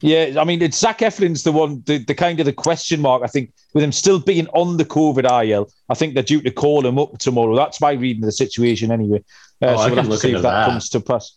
[0.00, 3.22] Yeah, I mean, it's Zach Eflin's the one, the, the kind of the question mark.
[3.22, 6.50] I think with him still being on the COVID IL, I think they're due to
[6.50, 7.56] call him up tomorrow.
[7.56, 9.24] That's my reading of the situation anyway.
[9.62, 10.66] Uh, Oh, I so we'll can have to look see if that, that.
[10.68, 11.36] comes to pass.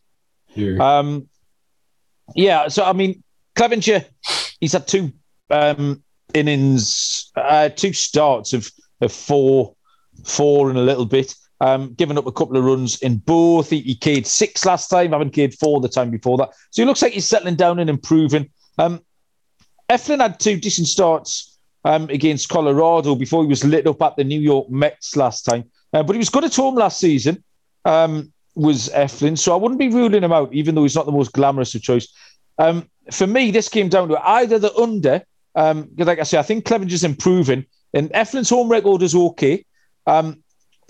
[0.58, 0.82] Here.
[0.82, 1.28] Um,
[2.36, 3.24] yeah, so I mean,
[3.56, 4.06] Clevinger,
[4.60, 5.12] he's had two
[5.50, 8.70] um, innings, uh, two starts of,
[9.02, 9.76] of four,
[10.26, 11.36] four and a little bit.
[11.60, 13.72] Um, given up a couple of runs in both.
[13.72, 16.50] He, he K'd six last time, haven't K'd four the time before that.
[16.70, 18.52] So he looks like he's settling down and improving.
[18.78, 19.02] Um,
[19.90, 24.24] Eflin had two decent starts um, against Colorado before he was lit up at the
[24.24, 25.64] New York Mets last time.
[25.94, 27.44] Uh, but he was good at home last season,
[27.86, 29.38] um, was Eflin.
[29.38, 31.84] So I wouldn't be ruling him out, even though he's not the most glamorous of
[31.84, 32.08] choice.
[32.58, 35.24] Um, for me, this came down to either the under,
[35.56, 39.64] um, like I say, I think Clevinger's improving, and Eflin's home record is okay.
[40.08, 40.44] Um,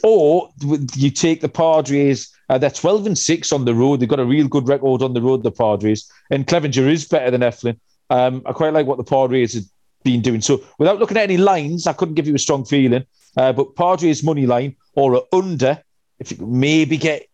[0.04, 0.50] or
[0.96, 4.00] you take the Padres, uh, they're 12 and 6 on the road.
[4.00, 6.10] They've got a real good record on the road, the Padres.
[6.32, 7.78] And Clevinger is better than Eflin.
[8.10, 9.64] Um, I quite like what the Padres have
[10.04, 10.42] been doing.
[10.42, 13.06] So without looking at any lines, I couldn't give you a strong feeling.
[13.36, 15.82] Uh, but Padres money line or under,
[16.20, 17.27] if you maybe get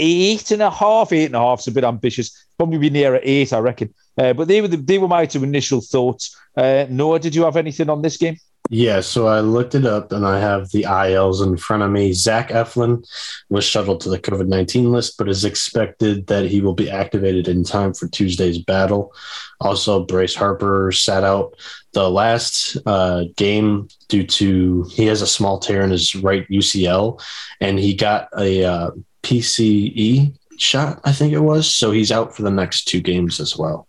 [0.00, 2.46] eight and a half, eight and a half is a bit ambitious.
[2.56, 3.94] Probably be near at eight, I reckon.
[4.18, 6.36] Uh, but they were the, they were my two initial thoughts.
[6.56, 8.36] Uh, Noah, did you have anything on this game?
[8.72, 12.12] Yeah, so I looked it up and I have the ILs in front of me.
[12.12, 13.04] Zach Eflin
[13.48, 17.48] was shuttled to the COVID 19 list, but is expected that he will be activated
[17.48, 19.12] in time for Tuesday's battle.
[19.60, 21.56] Also, Bryce Harper sat out
[21.94, 27.20] the last uh, game due to he has a small tear in his right UCL
[27.60, 28.90] and he got a uh,
[29.22, 31.72] PCE shot, I think it was.
[31.74, 33.88] So he's out for the next two games as well.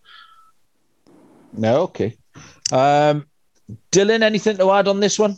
[1.54, 2.18] No, okay.
[2.72, 3.26] Um,
[3.92, 5.36] Dylan, anything to add on this one?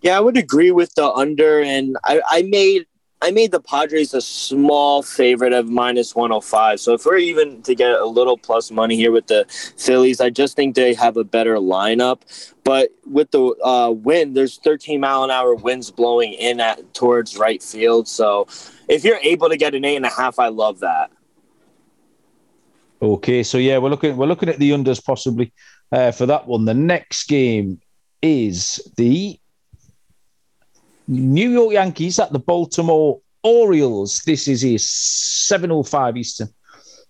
[0.00, 2.86] Yeah, I would agree with the under, and I, I made
[3.22, 6.80] I made the Padres a small favorite of minus one hundred five.
[6.80, 9.46] So if we're even to get a little plus money here with the
[9.78, 12.22] Phillies, I just think they have a better lineup.
[12.64, 17.36] But with the uh, wind, there's 13 mile an hour winds blowing in at towards
[17.38, 18.48] right field, so
[18.92, 21.10] if you're able to get an eight and a half, I love that.
[23.00, 25.52] Okay, so yeah, we're looking we're looking at the unders possibly
[25.90, 26.66] uh, for that one.
[26.66, 27.80] The next game
[28.20, 29.40] is the
[31.08, 34.20] New York Yankees at the Baltimore Orioles.
[34.26, 36.48] This is a 7:05 Eastern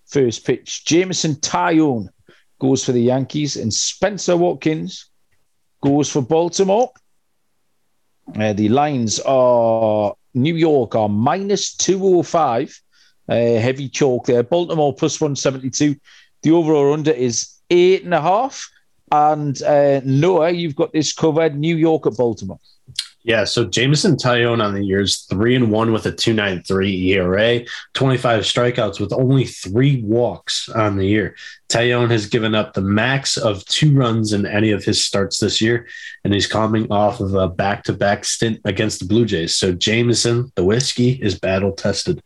[0.07, 0.85] first pitch.
[0.85, 2.07] Jameson Taillon
[2.59, 5.09] goes for the Yankees, and Spencer Watkins
[5.81, 6.91] goes for Baltimore.
[8.35, 12.79] Uh, the lines are New York are minus 205.
[13.29, 14.43] Uh, heavy chalk there.
[14.43, 15.95] Baltimore plus 172.
[16.41, 18.69] The overall under is eight and a half.
[19.11, 21.57] And uh, Noah, you've got this covered.
[21.57, 22.59] New York at Baltimore.
[23.25, 26.61] Yeah, so Jameson Taillon on the year is three and one with a two nine
[26.63, 27.61] three ERA,
[27.93, 31.35] twenty five strikeouts with only three walks on the year.
[31.73, 35.59] Taillon has given up the max of two runs in any of his starts this
[35.59, 35.87] year,
[36.23, 39.55] and he's coming off of a back to back stint against the Blue Jays.
[39.55, 42.21] So Jameson, the whiskey, is battle tested.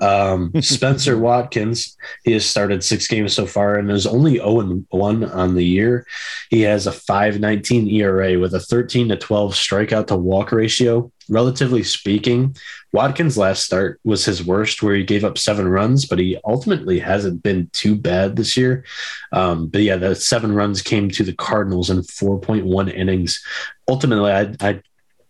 [0.00, 4.86] Um, Spencer Watkins, he has started six games so far and is only 0 and
[4.90, 6.06] 1 on the year.
[6.50, 11.10] He has a 5.19 ERA with a 13 to 12 strikeout to walk ratio.
[11.28, 12.56] Relatively speaking,
[12.92, 16.98] Watkins' last start was his worst, where he gave up seven runs, but he ultimately
[16.98, 18.84] hasn't been too bad this year.
[19.32, 23.42] Um, but yeah, the seven runs came to the Cardinals in 4.1 innings.
[23.88, 24.82] Ultimately, I, I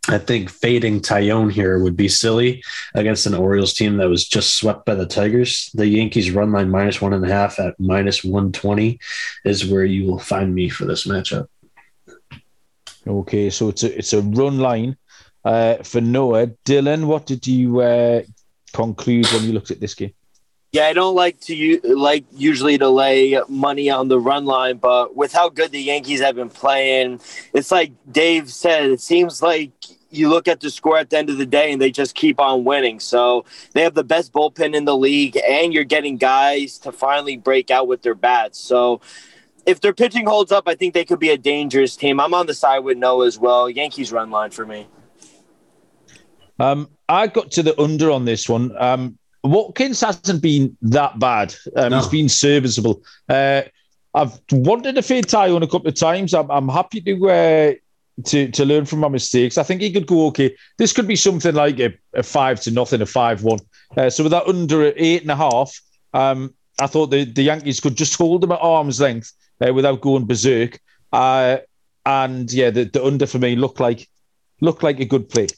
[0.09, 4.57] I think fading Taillon here would be silly against an Orioles team that was just
[4.57, 5.71] swept by the Tigers.
[5.75, 8.99] The Yankees run line minus one and a half at minus 120
[9.45, 11.49] is where you will find me for this matchup.
[13.07, 14.97] Okay, so it's a, it's a run line
[15.45, 16.49] uh, for Noah.
[16.65, 18.23] Dylan, what did you uh,
[18.73, 20.13] conclude when you looked at this game?
[20.73, 25.17] Yeah, I don't like to like usually to lay money on the run line, but
[25.17, 27.21] with how good the Yankees have been playing,
[27.53, 28.91] it's like Dave said.
[28.91, 29.73] It seems like
[30.11, 32.39] you look at the score at the end of the day, and they just keep
[32.39, 33.01] on winning.
[33.01, 37.37] So they have the best bullpen in the league, and you're getting guys to finally
[37.37, 38.61] break out with their bats.
[38.61, 39.01] So
[39.67, 42.21] if their pitching holds up, I think they could be a dangerous team.
[42.21, 43.69] I'm on the side with Noah as well.
[43.69, 44.87] Yankees run line for me.
[46.59, 48.75] Um, I got to the under on this one.
[48.79, 51.55] Um, Watkins hasn't been that bad.
[51.77, 51.99] Um, no.
[51.99, 53.03] He's been serviceable.
[53.29, 53.63] Uh,
[54.13, 56.35] I've wanted to fade Taillon a couple of times.
[56.35, 57.73] I'm, I'm happy to uh,
[58.27, 59.57] to to learn from my mistakes.
[59.57, 60.55] I think he could go okay.
[60.79, 63.61] This could be something like a, a five to nothing, a five one.
[63.97, 65.81] Uh, so with that under eight and a half,
[66.13, 69.33] um, I thought the, the Yankees could just hold them at arm's length
[69.67, 70.81] uh, without going berserk.
[71.13, 71.59] Uh,
[72.07, 74.09] and yeah, the, the under for me looked like
[74.61, 75.49] looked like a good play.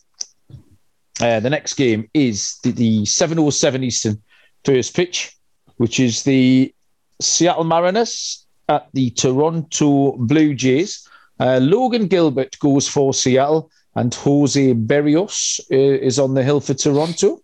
[1.20, 4.22] Uh, the next game is the, the 707 Eastern
[4.64, 5.36] first pitch,
[5.76, 6.74] which is the
[7.20, 11.06] Seattle Mariners at the Toronto Blue Jays.
[11.38, 16.74] Uh, Logan Gilbert goes for Seattle, and Jose Berrios uh, is on the hill for
[16.74, 17.40] Toronto.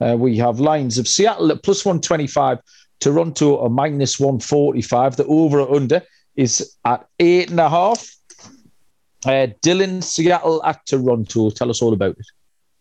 [0.00, 2.58] Uh, we have lines of Seattle at plus 125,
[3.00, 5.16] Toronto at minus 145.
[5.16, 6.02] The over or under
[6.36, 8.08] is at eight and a half.
[9.24, 11.50] Uh, Dylan, Seattle at Toronto.
[11.50, 12.26] Tell us all about it.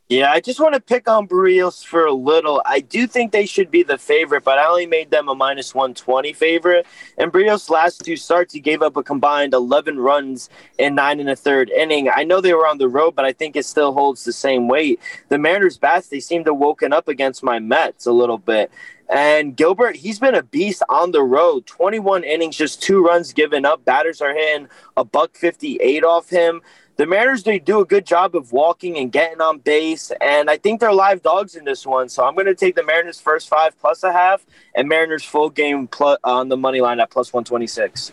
[0.09, 2.61] Yeah, I just want to pick on Berrios for a little.
[2.65, 5.75] I do think they should be the favorite, but I only made them a minus
[5.75, 6.87] 120 favorite.
[7.17, 11.29] And Berrios' last two starts, he gave up a combined 11 runs in nine and
[11.29, 12.09] a third inning.
[12.09, 14.69] I know they were on the road, but I think it still holds the same
[14.69, 15.01] weight.
[15.27, 18.71] The Mariners' bats, they seem to woken up against my Mets a little bit.
[19.09, 21.65] And Gilbert, he's been a beast on the road.
[21.65, 23.85] 21 innings, just two runs given up.
[23.85, 24.67] Batters are hitting
[24.97, 26.61] a buck 58 off him
[26.97, 30.57] the Mariners they do a good job of walking and getting on base, and I
[30.57, 32.09] think they're live dogs in this one.
[32.09, 35.49] So I'm going to take the Mariners first five plus a half, and Mariners full
[35.49, 38.11] game plus, on the money line at plus one twenty six.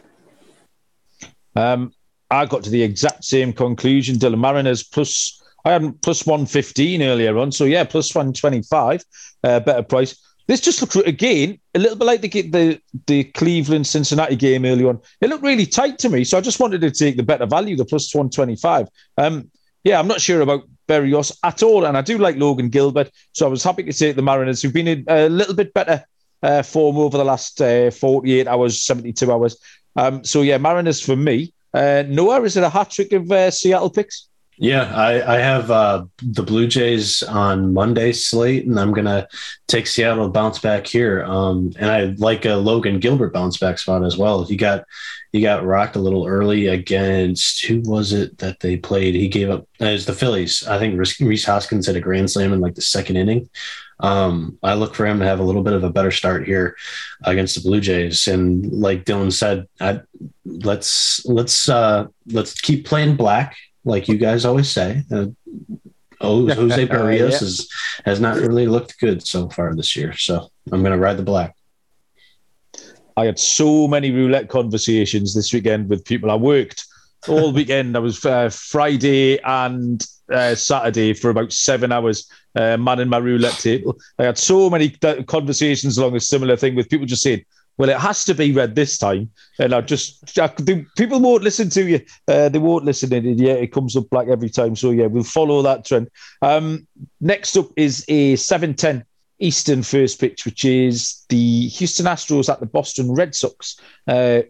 [1.56, 1.92] Um,
[2.30, 4.16] I got to the exact same conclusion.
[4.16, 8.62] Dylan Mariners plus I had plus one fifteen earlier on, so yeah, plus one twenty
[8.62, 9.02] five,
[9.42, 10.20] uh, better price.
[10.46, 14.84] This just looks again a little bit like the the, the Cleveland Cincinnati game early
[14.84, 15.00] on.
[15.20, 17.76] It looked really tight to me, so I just wanted to take the better value,
[17.76, 18.88] the plus one twenty five.
[19.16, 19.50] Um,
[19.84, 23.46] yeah, I'm not sure about Berrios at all, and I do like Logan Gilbert, so
[23.46, 26.04] I was happy to take the Mariners, who've been in a little bit better
[26.42, 29.56] uh, form over the last uh, 48 hours, 72 hours.
[29.96, 31.52] Um, so yeah, Mariners for me.
[31.72, 34.28] Uh, Noah, is it a hat trick of uh, Seattle picks?
[34.56, 39.26] Yeah, I, I have uh, the Blue Jays on Monday slate, and I'm gonna
[39.66, 41.24] take Seattle bounce back here.
[41.24, 44.44] Um, and I like a Logan Gilbert bounce back spot as well.
[44.44, 44.84] He got
[45.32, 49.16] he got rocked a little early against who was it that they played?
[49.16, 50.64] He gave up as the Phillies.
[50.68, 53.50] I think Rhys Hoskins had a grand slam in like the second inning.
[53.98, 56.76] Um, I look for him to have a little bit of a better start here
[57.24, 58.28] against the Blue Jays.
[58.28, 60.02] And like Dylan said, I,
[60.44, 65.02] let's let's uh, let's keep playing black like you guys always say.
[65.10, 65.26] Uh,
[66.20, 67.38] Jose Berrios yeah.
[67.38, 67.68] has,
[68.04, 70.14] has not really looked good so far this year.
[70.16, 71.54] So I'm going to ride the black.
[73.16, 76.30] I had so many roulette conversations this weekend with people.
[76.30, 76.84] I worked
[77.28, 77.96] all weekend.
[77.96, 83.58] I was uh, Friday and uh, Saturday for about seven hours uh, manning my roulette
[83.58, 83.96] table.
[84.18, 87.44] I had so many th- conversations along a similar thing with people just saying,
[87.76, 89.30] well, it has to be red this time.
[89.58, 90.48] And I just, I,
[90.96, 92.00] people won't listen to you.
[92.28, 93.12] Uh, they won't listen.
[93.12, 94.76] And yeah, it comes up black every time.
[94.76, 96.08] So yeah, we'll follow that trend.
[96.42, 96.86] Um,
[97.20, 99.04] next up is a 710
[99.40, 103.78] Eastern first pitch, which is the Houston Astros at the Boston Red Sox.
[104.06, 104.42] Uh,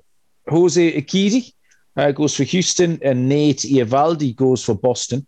[0.49, 1.53] Jose Urquidy
[1.97, 5.27] uh, goes for Houston and Nate Eovaldi goes for Boston.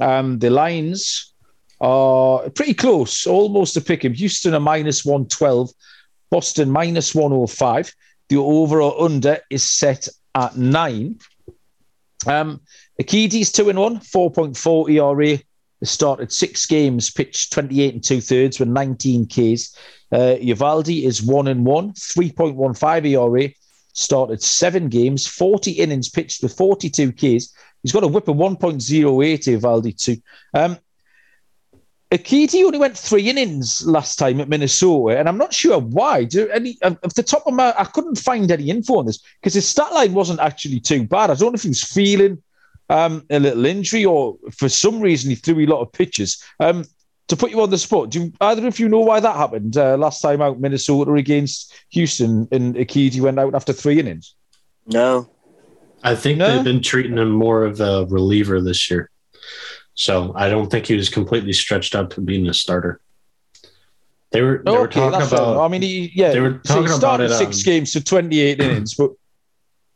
[0.00, 1.32] Um, the lines
[1.80, 4.14] are pretty close, almost a pick him.
[4.14, 5.70] Houston are minus 112,
[6.30, 7.92] Boston minus 105.
[8.28, 11.18] The overall under is set at nine.
[12.26, 12.60] Um,
[13.00, 15.38] Urquidy's two and one, 4.4 ERA.
[15.82, 19.76] Started six games, pitched 28 and two thirds with 19 Ks.
[20.10, 23.50] Uh, Eovaldi is one and one, 3.15 ERA.
[23.92, 27.52] Started seven games, 40 innings pitched with 42 Ks.
[27.82, 30.16] He's got a whip of 1.08 Eovaldi too.
[30.54, 30.78] Um,
[32.16, 36.24] Urquidy only went three innings last time at Minnesota, and I'm not sure why.
[36.24, 39.54] Do any of the top of my, I couldn't find any info on this because
[39.54, 41.30] his stat line wasn't actually too bad.
[41.30, 42.42] I don't know if he was feeling
[42.88, 46.42] um, a little injury or for some reason he threw a lot of pitches.
[46.60, 46.84] Um,
[47.28, 49.76] to put you on the spot, do you, either of you know why that happened
[49.76, 54.34] uh, last time out Minnesota against Houston and Urquidy went out after three innings?
[54.86, 55.28] No.
[56.04, 56.54] I think no?
[56.54, 59.10] they've been treating him more of a reliever this year.
[59.96, 63.00] So I don't think he was completely stretched out to being a starter.
[64.30, 65.30] They were, they okay, were talking about.
[65.30, 65.60] Fair.
[65.60, 67.92] I mean, he, yeah, they were talking so he started about it, six um, games
[67.92, 69.12] to 28 innings, but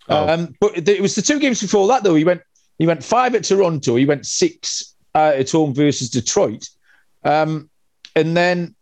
[0.08, 0.28] oh.
[0.28, 2.14] um, but it was the two games before that though.
[2.14, 2.40] He went
[2.78, 3.96] he went five at Toronto.
[3.96, 6.66] He went six uh, at home versus Detroit,
[7.24, 7.68] um,
[8.16, 8.74] and then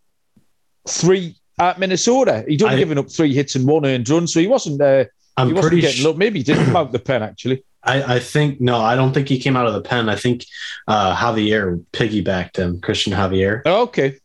[0.87, 2.45] three at Minnesota.
[2.47, 4.81] He'd only given up three hits and one earned run, so he wasn't.
[4.81, 5.07] Uh,
[5.37, 7.65] I'm he wasn't pretty getting sh- Maybe he didn't mount the pen actually.
[7.83, 10.09] I, I, think no, I don't think he came out of the pen.
[10.09, 10.45] I think
[10.87, 13.65] uh, Javier piggybacked him, Christian Javier.
[13.65, 14.17] Okay,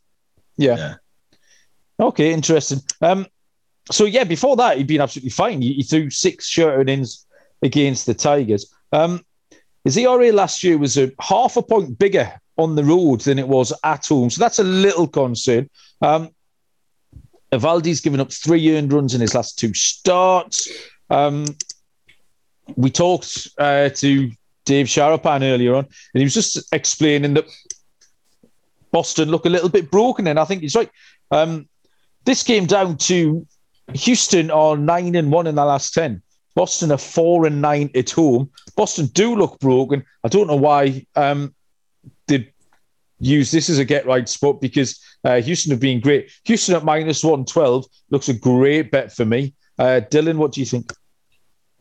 [0.57, 0.75] yeah.
[0.75, 0.93] yeah.
[1.99, 2.81] Okay, interesting.
[3.01, 3.27] Um,
[3.91, 5.61] so yeah, before that he'd been absolutely fine.
[5.61, 7.25] He, he threw six innings
[7.61, 8.73] against the Tigers.
[8.91, 9.23] Um,
[9.83, 13.47] his ERA last year was a half a point bigger on the road than it
[13.47, 15.69] was at home, so that's a little concern.
[16.01, 16.29] Um,
[17.51, 20.67] Eovaldi's given up three earned runs in his last two starts.
[21.09, 21.45] Um,
[22.75, 24.31] we talked uh, to
[24.65, 27.45] Dave Sharapan earlier on, and he was just explaining that
[28.91, 30.89] Boston look a little bit broken, and I think he's right.
[31.31, 31.67] Um,
[32.25, 33.45] this came down to
[33.93, 36.21] Houston are nine and one in the last ten.
[36.55, 38.49] Boston are four and nine at home.
[38.75, 40.05] Boston do look broken.
[40.23, 41.53] I don't know why um,
[42.27, 42.53] they
[43.19, 46.31] use this as a get right spot because uh, Houston have been great.
[46.45, 49.53] Houston at minus one twelve looks a great bet for me.
[49.79, 50.93] Uh, Dylan, what do you think?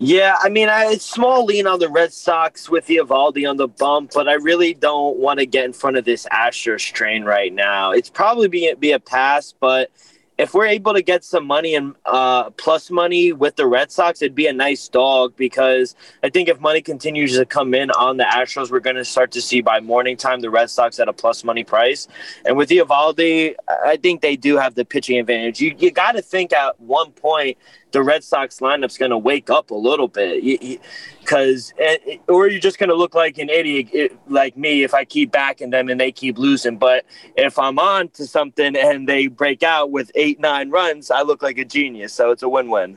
[0.05, 3.69] Yeah, I mean, I small lean on the Red Sox with the Eovaldi on the
[3.69, 7.53] bump, but I really don't want to get in front of this Astros train right
[7.53, 7.93] now.
[7.93, 9.93] It's probably be be a pass, but
[10.39, 14.23] if we're able to get some money and uh, plus money with the Red Sox,
[14.23, 15.95] it'd be a nice dog because
[16.25, 19.31] I think if money continues to come in on the Astros, we're going to start
[19.33, 22.09] to see by morning time the Red Sox at a plus money price.
[22.45, 25.61] And with the Eovaldi, I think they do have the pitching advantage.
[25.61, 27.57] You, you got to think at one point
[27.93, 30.81] the Red Sox lineup's going to wake up a little bit
[31.21, 34.83] because eh, eh, or you're just going to look like an idiot eh, like me
[34.83, 36.79] if I keep backing them and they keep losing.
[36.79, 37.05] But
[37.37, 41.43] if I'm on to something and they break out with eight nine runs, I look
[41.43, 42.13] like a genius.
[42.13, 42.97] So it's a win win.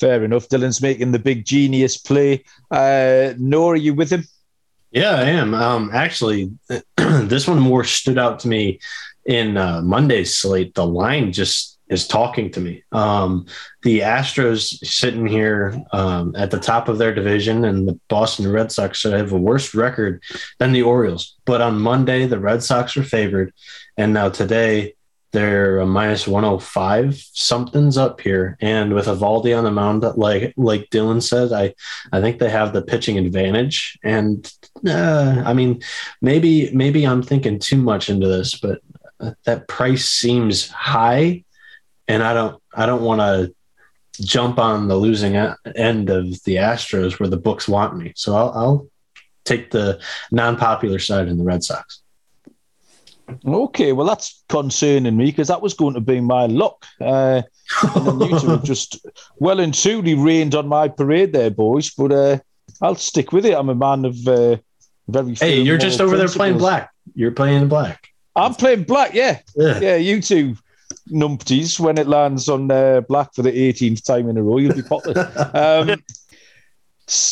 [0.00, 0.48] Fair enough.
[0.48, 2.44] Dylan's making the big genius play.
[2.70, 4.24] Uh, Noah, are you with him?
[4.90, 5.54] Yeah, I am.
[5.54, 6.52] Um, actually,
[6.96, 8.78] this one more stood out to me
[9.26, 10.74] in uh, Monday's slate.
[10.74, 12.82] The line just is talking to me.
[12.92, 13.46] Um,
[13.82, 18.70] the Astros sitting here um, at the top of their division, and the Boston Red
[18.72, 20.22] Sox should have a worse record
[20.58, 21.36] than the Orioles.
[21.44, 23.52] But on Monday, the Red Sox were favored,
[23.96, 24.94] and now today
[25.32, 30.88] they're a minus 105 something's up here and with Eovaldi on the mound like like
[30.88, 31.74] dylan said i
[32.12, 34.50] i think they have the pitching advantage and
[34.86, 35.82] uh, i mean
[36.22, 38.80] maybe maybe i'm thinking too much into this but
[39.44, 41.44] that price seems high
[42.08, 43.54] and I don't I don't want to
[44.24, 48.12] jump on the losing end of the Astros where the books want me.
[48.16, 48.88] So I'll, I'll
[49.44, 50.00] take the
[50.32, 52.02] non-popular side in the Red Sox.
[53.46, 56.86] Okay, well that's concerning me because that was going to be my luck.
[57.00, 57.42] Uh,
[57.94, 59.06] and then you two have just
[59.36, 61.90] well and truly rained on my parade there, boys.
[61.90, 62.38] But uh,
[62.80, 63.54] I'll stick with it.
[63.54, 64.56] I'm a man of uh,
[65.08, 65.34] Very.
[65.34, 66.90] Hey, you're just over there playing black.
[67.14, 68.08] You're playing black.
[68.34, 69.12] I'm playing black.
[69.14, 69.78] Yeah, Yeah.
[69.80, 69.96] yeah.
[69.96, 70.56] You two
[71.10, 71.78] numpties.
[71.78, 74.82] When it lands on uh, black for the 18th time in a row, you'll be
[74.82, 75.16] potted.
[75.54, 76.02] um,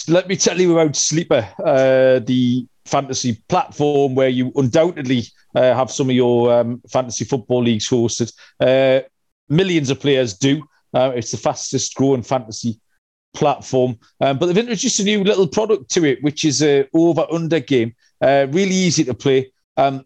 [0.09, 5.91] let me tell you about Sleeper, uh, the fantasy platform where you undoubtedly uh, have
[5.91, 8.33] some of your um, fantasy football leagues hosted.
[8.61, 9.07] Uh,
[9.49, 10.63] millions of players do.
[10.95, 12.81] Uh, it's the fastest growing fantasy
[13.35, 13.99] platform.
[14.21, 17.61] Um, but they've introduced a new little product to it, which is a over under
[17.61, 17.95] game.
[18.21, 19.53] Uh, really easy to play.
[19.77, 20.05] Um,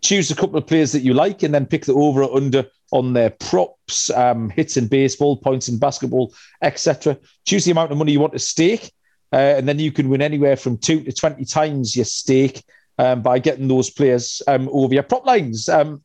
[0.00, 2.64] choose a couple of players that you like and then pick the over or under
[2.90, 7.16] on their props, um, hits in baseball, points in basketball, etc.
[7.46, 8.92] Choose the amount of money you want to stake,
[9.32, 12.64] uh, and then you can win anywhere from two to 20 times your stake
[12.98, 15.68] um, by getting those players um, over your prop lines.
[15.68, 16.02] Um,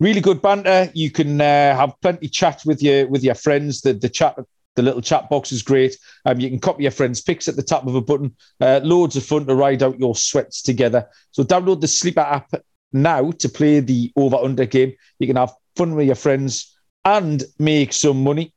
[0.00, 0.90] really good banter.
[0.94, 3.82] You can uh, have plenty chat with your with your friends.
[3.82, 4.36] The the chat
[4.76, 5.96] the little chat box is great.
[6.24, 8.34] Um, you can copy your friends' pics at the tap of a button.
[8.60, 11.08] Uh, loads of fun to ride out your sweats together.
[11.32, 12.50] So download the Sleeper app
[12.92, 14.94] now to play the over under game.
[15.18, 16.76] You can have fun with your friends
[17.06, 18.52] and make some money.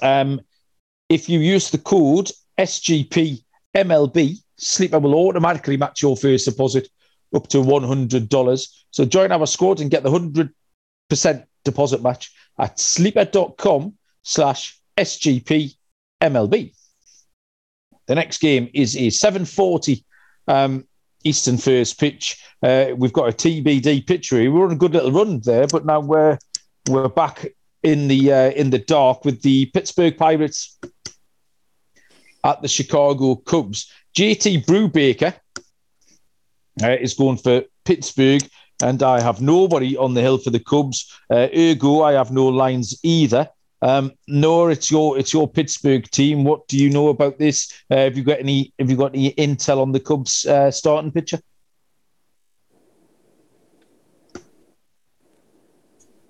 [0.00, 0.40] Um,
[1.10, 3.44] if you use the code SGP
[3.76, 6.88] MLB, Sleeper will automatically match your first deposit
[7.34, 8.68] up to $100.
[8.90, 10.08] So join our squad and get the
[11.10, 15.74] 100% deposit match at sleeper.com slash SGP
[16.22, 16.74] MLB.
[18.06, 20.02] The next game is a 740
[20.48, 20.88] um,
[21.24, 22.42] Eastern first pitch.
[22.62, 24.50] Uh, we've got a TBD pitcher here.
[24.50, 26.38] We're on a good little run there, but now we're
[26.88, 27.46] we're back
[27.82, 30.78] in the uh, in the dark with the Pittsburgh Pirates
[32.44, 33.90] at the Chicago Cubs.
[34.16, 35.34] JT Brubaker
[36.82, 38.42] uh, is going for Pittsburgh,
[38.82, 41.12] and I have nobody on the hill for the Cubs.
[41.30, 43.48] Uh, ergo, I have no lines either.
[43.84, 46.42] Um, Noah, it's your it's your Pittsburgh team.
[46.42, 47.70] What do you know about this?
[47.90, 51.12] Uh, have you got any Have you got any intel on the Cubs uh, starting
[51.12, 51.38] pitcher?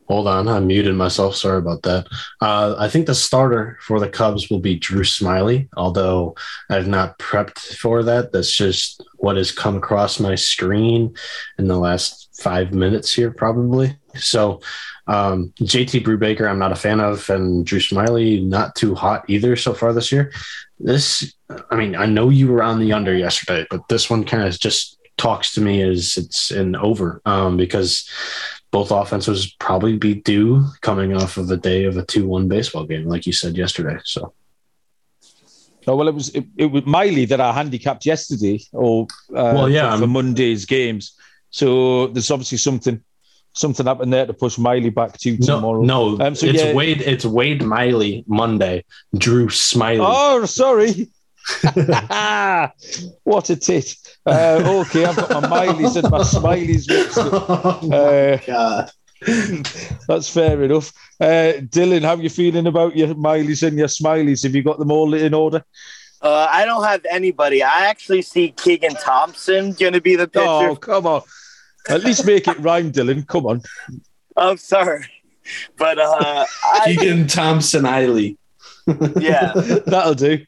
[0.08, 1.36] Hold on, I muted myself.
[1.36, 2.08] Sorry about that.
[2.40, 6.34] Uh, I think the starter for the Cubs will be Drew Smyly, although
[6.68, 8.32] I've not prepped for that.
[8.32, 11.14] That's just what has come across my screen
[11.58, 13.96] in the last five minutes here, probably.
[14.16, 14.60] So,
[15.06, 19.56] um, JT Brubaker, I'm not a fan of, and Drew Smyly, not too hot either
[19.56, 20.32] so far this year.
[20.78, 21.34] This,
[21.70, 24.58] I mean, I know you were on the under yesterday, but this one kind of
[24.58, 28.08] just talks to me as it's an over um, because
[28.70, 33.06] both offenses probably be due coming off of a day of a 2-1 baseball game
[33.06, 34.34] like you said yesterday so
[35.86, 39.70] Oh well, it was it, it was Miley that I handicapped yesterday, or uh, Well,
[39.70, 41.14] yeah, for, for Monday's games.
[41.50, 43.02] So there's obviously something
[43.54, 45.82] something happened there to push Miley back to no tomorrow.
[45.82, 48.84] no Um, so it's yeah- wade it's wade miley monday
[49.16, 51.08] drew smyly Oh, sorry.
[53.24, 53.94] what a tit.
[54.26, 57.82] Uh, okay, I've got my Mileys and my Smileys mixed up.
[57.92, 58.90] Uh, God.
[60.08, 60.92] that's fair enough.
[61.20, 64.42] Uh, Dylan, how are you feeling about your Mileys and your Smileys?
[64.42, 65.64] Have you got them all in order?
[66.20, 67.62] Uh, I don't have anybody.
[67.62, 70.46] I actually see Keegan Thompson going to be the pitcher.
[70.46, 71.22] Oh, come on.
[71.88, 73.26] At least make it rhyme, Dylan.
[73.26, 73.62] Come on.
[74.36, 75.06] I'm sorry,
[75.76, 78.36] but uh, I, keegan thompson eiley
[79.18, 79.52] yeah,
[79.86, 80.44] That'll do.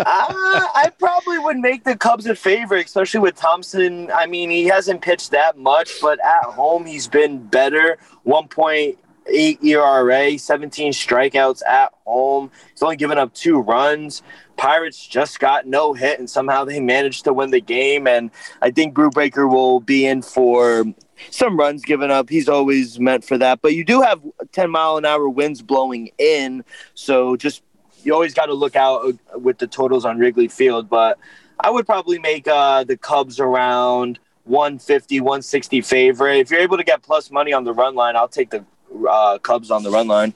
[0.00, 4.10] I, I probably would make the Cubs a favorite, especially with Thompson.
[4.12, 7.98] I mean, he hasn't pitched that much, but at home he's been better.
[8.24, 12.50] 1.8 ERA, 17 strikeouts at home.
[12.70, 14.22] He's only given up two runs.
[14.58, 18.06] Pirates just got no hit, and somehow they managed to win the game.
[18.06, 18.30] And
[18.60, 20.84] I think Brubaker will be in for
[21.30, 22.28] some runs given up.
[22.28, 23.62] He's always meant for that.
[23.62, 24.20] But you do have
[24.52, 27.62] 10 mile an hour winds blowing in, so just
[28.02, 30.88] you always got to look out with the totals on Wrigley Field.
[30.88, 31.18] But
[31.60, 36.38] I would probably make uh, the Cubs around 150, 160 favorite.
[36.38, 38.64] If you're able to get plus money on the run line, I'll take the
[39.08, 40.34] uh, Cubs on the run line.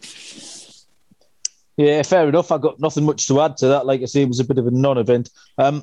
[1.77, 2.53] Yeah, fair enough.
[2.53, 3.87] I got nothing much to add to that.
[3.87, 5.31] Like I say, it was a bit of a non-event.
[5.59, 5.83] Um,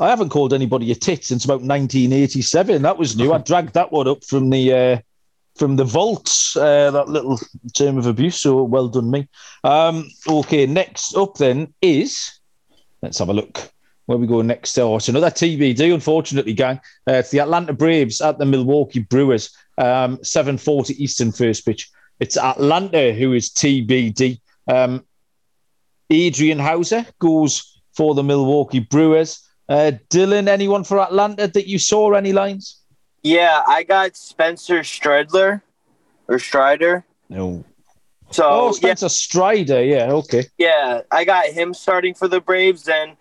[0.00, 2.82] I haven't called anybody a tit since about 1987.
[2.82, 3.32] That was new.
[3.32, 4.98] I dragged that one up from the uh,
[5.56, 6.56] from the vaults.
[6.56, 7.40] Uh, that little
[7.74, 8.36] term of abuse.
[8.36, 9.28] So well done, me.
[9.64, 12.38] Um, okay, next up then is
[13.02, 13.70] let's have a look.
[14.06, 14.78] Where we go next?
[14.78, 15.92] Oh, it's another TBD.
[15.92, 16.80] Unfortunately, gang.
[17.06, 19.50] Uh, it's the Atlanta Braves at the Milwaukee Brewers.
[19.78, 21.90] Um, 7:40 Eastern first pitch.
[22.20, 24.40] It's Atlanta who is TBD.
[24.68, 25.04] Um,
[26.10, 29.44] Adrian Houser goes for the Milwaukee Brewers.
[29.68, 32.12] Uh, Dylan, anyone for Atlanta that you saw?
[32.12, 32.80] Any lines?
[33.22, 35.60] Yeah, I got Spencer Stridler
[36.28, 37.04] or Strider.
[37.28, 37.64] No.
[38.30, 39.82] So Oh, yeah, Spencer Strider.
[39.84, 40.12] Yeah.
[40.12, 40.44] Okay.
[40.56, 42.88] yeah, I got him starting for the Braves.
[42.88, 43.16] And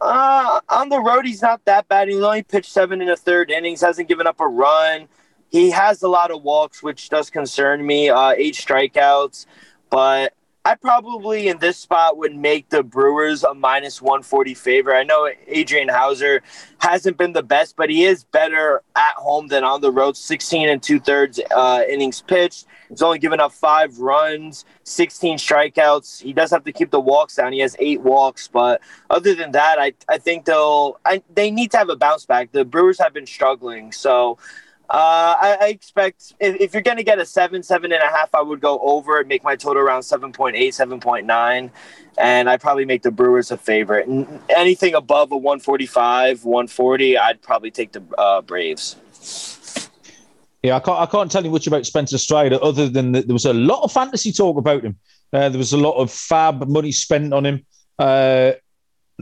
[0.00, 2.08] Uh, on the road, he's not that bad.
[2.08, 5.08] He only pitched seven in the third innings, hasn't given up a run.
[5.48, 8.08] He has a lot of walks, which does concern me.
[8.08, 9.46] Uh, eight strikeouts,
[9.90, 10.32] but
[10.64, 14.94] I probably in this spot would make the Brewers a minus 140 favor.
[14.94, 16.42] I know Adrian Houser
[16.78, 20.18] hasn't been the best, but he is better at home than on the road.
[20.18, 22.66] 16 and two thirds uh, innings pitched.
[22.90, 26.20] He's only given up five runs, 16 strikeouts.
[26.20, 27.54] He does have to keep the walks down.
[27.54, 31.70] He has eight walks, but other than that, I, I think they'll I, they need
[31.70, 32.52] to have a bounce back.
[32.52, 34.36] The Brewers have been struggling, so
[34.90, 38.08] uh, I, I, expect if, if you're going to get a seven, seven and a
[38.08, 41.70] half, I would go over and make my total around 7.8, 7.9.
[42.18, 44.08] And I'd probably make the Brewers a favorite.
[44.48, 48.96] Anything above a 145, 140, I'd probably take the uh, Braves.
[50.64, 53.34] Yeah, I can't, I can't tell you much about Spencer Strider other than that there
[53.34, 54.98] was a lot of fantasy talk about him.
[55.32, 57.64] Uh, there was a lot of fab money spent on him.
[57.96, 58.52] Uh,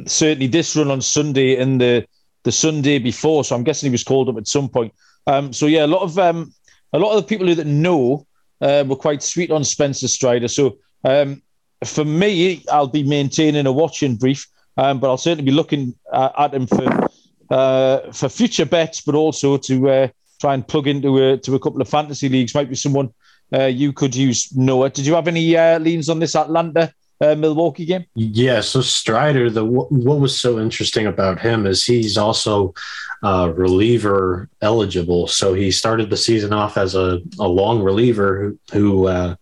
[0.06, 2.06] certainly this run on Sunday and the,
[2.44, 3.44] the Sunday before.
[3.44, 4.94] So I'm guessing he was called up at some point.
[5.28, 6.52] Um, so yeah, a lot of um,
[6.92, 8.26] a lot of the people who that know
[8.60, 10.48] uh, were quite sweet on Spencer Strider.
[10.48, 11.42] So um,
[11.84, 14.46] for me, I'll be maintaining a watching brief,
[14.78, 17.08] um, but I'll certainly be looking uh, at him for
[17.50, 20.08] uh, for future bets, but also to uh,
[20.40, 22.54] try and plug into a, to a couple of fantasy leagues.
[22.54, 23.12] Might be someone
[23.52, 24.54] uh, you could use.
[24.56, 28.04] Noah, did you have any uh, leans on this Atlanta uh, Milwaukee game?
[28.14, 32.74] Yeah, so Strider, the what was so interesting about him is he's also
[33.22, 35.26] uh, reliever eligible.
[35.26, 39.34] So he started the season off as a, a long reliever who, who uh,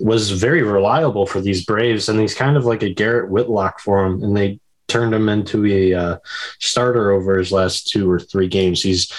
[0.00, 4.04] was very reliable for these Braves, and he's kind of like a Garrett Whitlock for
[4.04, 4.58] him, and they
[4.92, 6.18] turned him into a uh,
[6.60, 8.82] starter over his last two or three games.
[8.82, 9.10] He's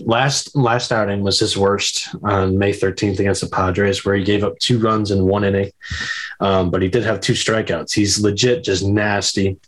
[0.00, 4.42] last last outing was his worst on May 13th against the Padres, where he gave
[4.42, 5.70] up two runs in one inning,
[6.40, 7.92] um, but he did have two strikeouts.
[7.92, 9.58] He's legit just nasty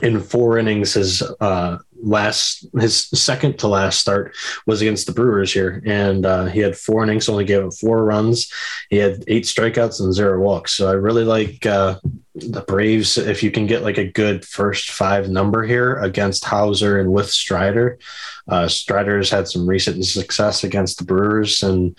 [0.00, 4.34] in four innings his uh, last his second to last start
[4.66, 8.04] was against the Brewers here, and uh, he had four innings, only gave up four
[8.04, 8.52] runs.
[8.90, 10.72] He had eight strikeouts and zero walks.
[10.72, 11.98] So I really like uh,
[12.34, 17.00] the Braves if you can get like a good first five number here against Houser
[17.00, 17.98] and with Strider.
[18.46, 21.96] Uh, Strider's had some recent success against the Brewers, and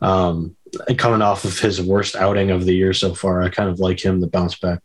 [0.00, 0.56] um,
[0.96, 4.04] coming off of his worst outing of the year so far, I kind of like
[4.04, 4.80] him to bounce back.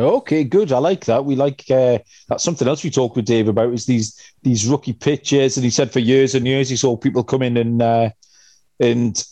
[0.00, 0.72] Okay, good.
[0.72, 1.26] I like that.
[1.26, 1.98] We like uh,
[2.28, 5.70] that's something else we talked with Dave about is these these rookie pitchers, and he
[5.70, 8.10] said for years and years he saw people come in and uh,
[8.80, 9.22] and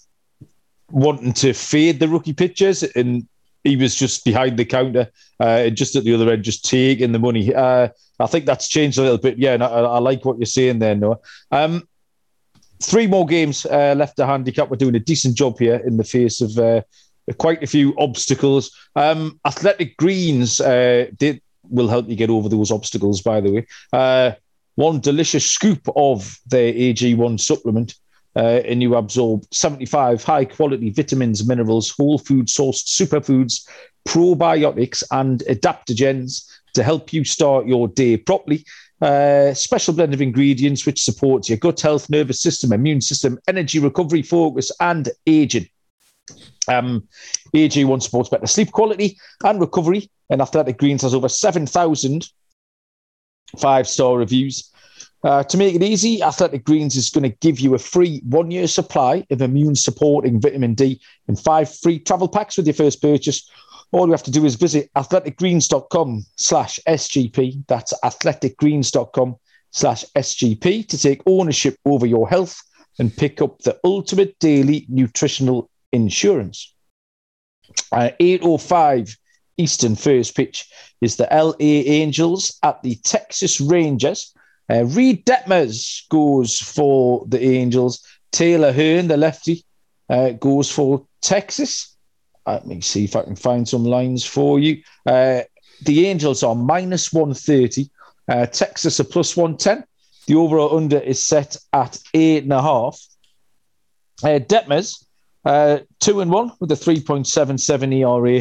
[0.91, 3.27] wanting to fade the rookie pitchers, and
[3.65, 5.11] he was just behind the counter,
[5.41, 7.55] uh, just at the other end, just taking the money.
[7.55, 7.89] Uh,
[8.21, 9.39] I think that's changed a little bit.
[9.39, 11.19] Yeah, and I, I like what you're saying there, Noah.
[11.51, 11.89] Um,
[12.83, 14.69] three more games uh, left to handicap.
[14.69, 16.83] We're doing a decent job here in the face of uh,
[17.37, 18.71] quite a few obstacles.
[18.97, 23.21] Um, Athletic Greens uh, did will help you get over those obstacles.
[23.21, 24.33] By the way, uh,
[24.77, 27.95] one delicious scoop of their AG1 supplement.
[28.37, 33.67] Uh, and you absorb 75 high quality vitamins, minerals, whole food sourced superfoods,
[34.07, 38.65] probiotics, and adaptogens to help you start your day properly.
[39.01, 43.79] Uh, special blend of ingredients which supports your gut health, nervous system, immune system, energy
[43.81, 45.69] recovery, focus, and aging.
[46.69, 47.09] Um,
[47.55, 52.29] AG1 supports better sleep quality and recovery, and Athletic Greens has over 7,000
[53.57, 54.71] five star reviews.
[55.25, 58.51] Uh, to make it easy, Athletic Greens is going to give you a free one
[58.51, 63.03] year supply of immune supporting vitamin D and five free travel packs with your first
[63.03, 63.51] purchase.
[63.91, 67.67] All you have to do is visit athleticgreens.com slash SGP.
[67.67, 69.37] That's athleticgreens.com
[69.71, 72.63] slash SGP to take ownership over your health
[72.99, 76.75] and pick up the ultimate daily nutritional insurance.
[77.93, 79.17] Uh, 8.05
[79.57, 80.67] Eastern first pitch
[81.01, 84.33] is the LA Angels at the Texas Rangers.
[84.71, 88.07] Uh, Reid Detmers goes for the Angels.
[88.31, 89.65] Taylor Hearn, the lefty,
[90.09, 91.97] uh, goes for Texas.
[92.47, 94.83] Let me see if I can find some lines for you.
[95.05, 95.43] Uh,
[95.83, 97.91] the Angels are minus 130.
[98.27, 99.85] Uh, Texas are plus 110.
[100.27, 103.01] The overall under is set at eight and a half.
[104.23, 105.05] Uh, Detmers
[105.49, 108.41] uh, two and one with a 3.77 ERA.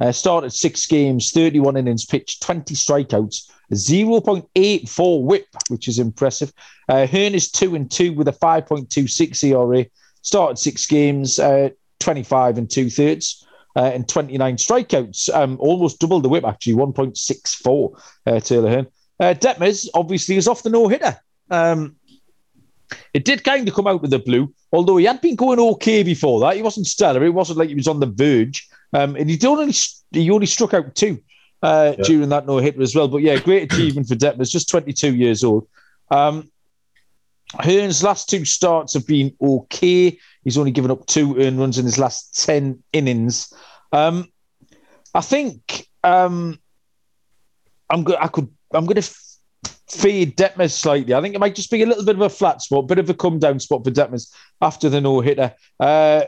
[0.00, 6.52] Uh, started six games, 31 innings pitched, 20 strikeouts, 0.84 whip, which is impressive.
[6.88, 9.86] Uh, Hearn is two and two with a 5.26 ERA.
[10.22, 11.68] Started six games, uh,
[12.00, 13.46] 25 and two thirds.
[13.76, 18.86] Uh, and 29 strikeouts, um, almost double the whip, actually, 1.64 uh, Taylor Hearn.
[19.20, 21.14] Uh, Detmers obviously is off the no hitter.
[21.50, 21.96] Um,
[23.14, 26.02] it did kind of come out with the blue, although he had been going okay
[26.02, 26.56] before that.
[26.56, 27.24] He wasn't stellar.
[27.24, 28.68] It wasn't like he was on the verge.
[28.92, 29.72] Um, and he only
[30.12, 31.20] he only struck out two.
[31.62, 32.04] uh, Yeah.
[32.04, 33.08] during that no hitter as well.
[33.08, 35.66] But yeah, great achievement for Detmers, just 22 years old.
[36.10, 36.50] Um,
[37.60, 40.18] Hearn's last two starts have been okay.
[40.44, 43.52] He's only given up two earned runs in his last 10 innings.
[43.92, 44.28] Um,
[45.14, 46.58] I think um,
[47.88, 49.10] I'm go- I could I'm going to
[49.88, 51.14] f- fade Detmers slightly.
[51.14, 52.98] I think it might just be a little bit of a flat spot, a bit
[52.98, 55.54] of a come down spot for Detmers after the no hitter.
[55.80, 56.24] Uh,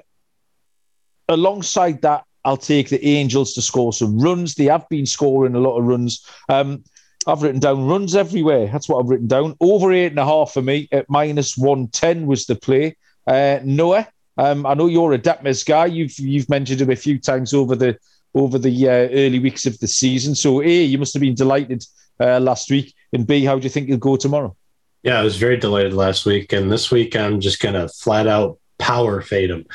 [1.29, 4.55] alongside that, I'll take the Angels to score some runs.
[4.55, 6.27] They have been scoring a lot of runs.
[6.49, 6.85] Um,
[7.27, 8.69] I've written down runs everywhere.
[8.69, 9.55] That's what I've written down.
[9.61, 12.97] Over eight and a half for me at minus 110 was the play.
[13.27, 15.87] Uh, Noah, um, I know you're a Detmers guy.
[15.87, 17.99] You've you've mentioned him a few times over the
[18.35, 20.35] over the uh, early weeks of the season.
[20.35, 21.85] So, A, you must have been delighted
[22.21, 22.95] uh, last week.
[23.13, 24.57] And B, how do you think he'll go tomorrow?
[25.03, 28.59] Yeah, I was very delighted last week, and this week I'm just gonna flat out
[28.79, 29.67] power fade him.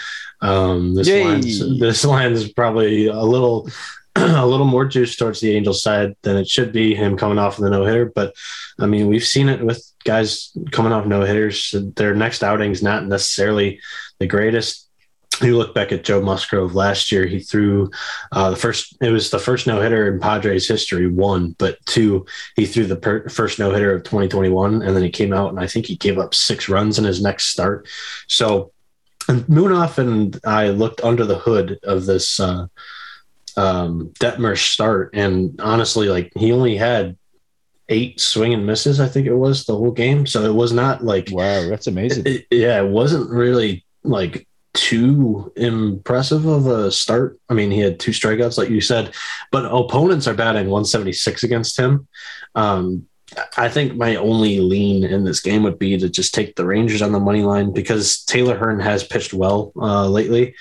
[0.42, 1.24] Um, this Yay.
[1.24, 3.70] line's this line is probably a little
[4.16, 6.96] a little more juice towards the Angels side than it should be.
[6.96, 8.36] Him coming off of the no hitter, but
[8.80, 11.74] I mean we've seen it with guys coming off no hitters.
[11.96, 13.80] Their next outing's not necessarily
[14.20, 14.83] the greatest.
[15.42, 17.26] You look back at Joe Musgrove last year.
[17.26, 17.90] He threw
[18.32, 18.96] uh, the first.
[19.02, 21.08] It was the first no hitter in Padres history.
[21.08, 22.26] One, but two,
[22.56, 25.60] he threw the per- first no hitter of 2021, and then he came out and
[25.60, 27.88] I think he gave up six runs in his next start.
[28.28, 28.72] So,
[29.28, 32.68] and Moonoff and I looked under the hood of this uh,
[33.58, 37.18] um, Detmer start, and honestly, like he only had
[37.90, 39.00] eight swing and misses.
[39.00, 40.26] I think it was the whole game.
[40.26, 42.24] So it was not like Wow, that's amazing.
[42.28, 47.40] it- yeah, it wasn't really like too impressive of a start.
[47.50, 49.14] I mean, he had two strikeouts, like you said,
[49.52, 52.08] but opponents are batting 176 against him.
[52.56, 53.08] Um,
[53.58, 57.02] I think my only lean in this game would be to just take the Rangers
[57.02, 60.56] on the money line because Taylor Hearn has pitched well uh, lately.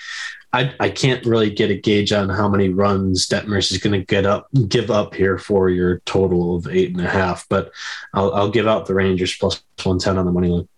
[0.55, 4.05] I, I can't really get a gauge on how many runs Detmers is going to
[4.05, 7.73] get up, give up here for your total of eight and a half, but
[8.13, 10.69] I'll, I'll give out the Rangers plus 110 on the money line.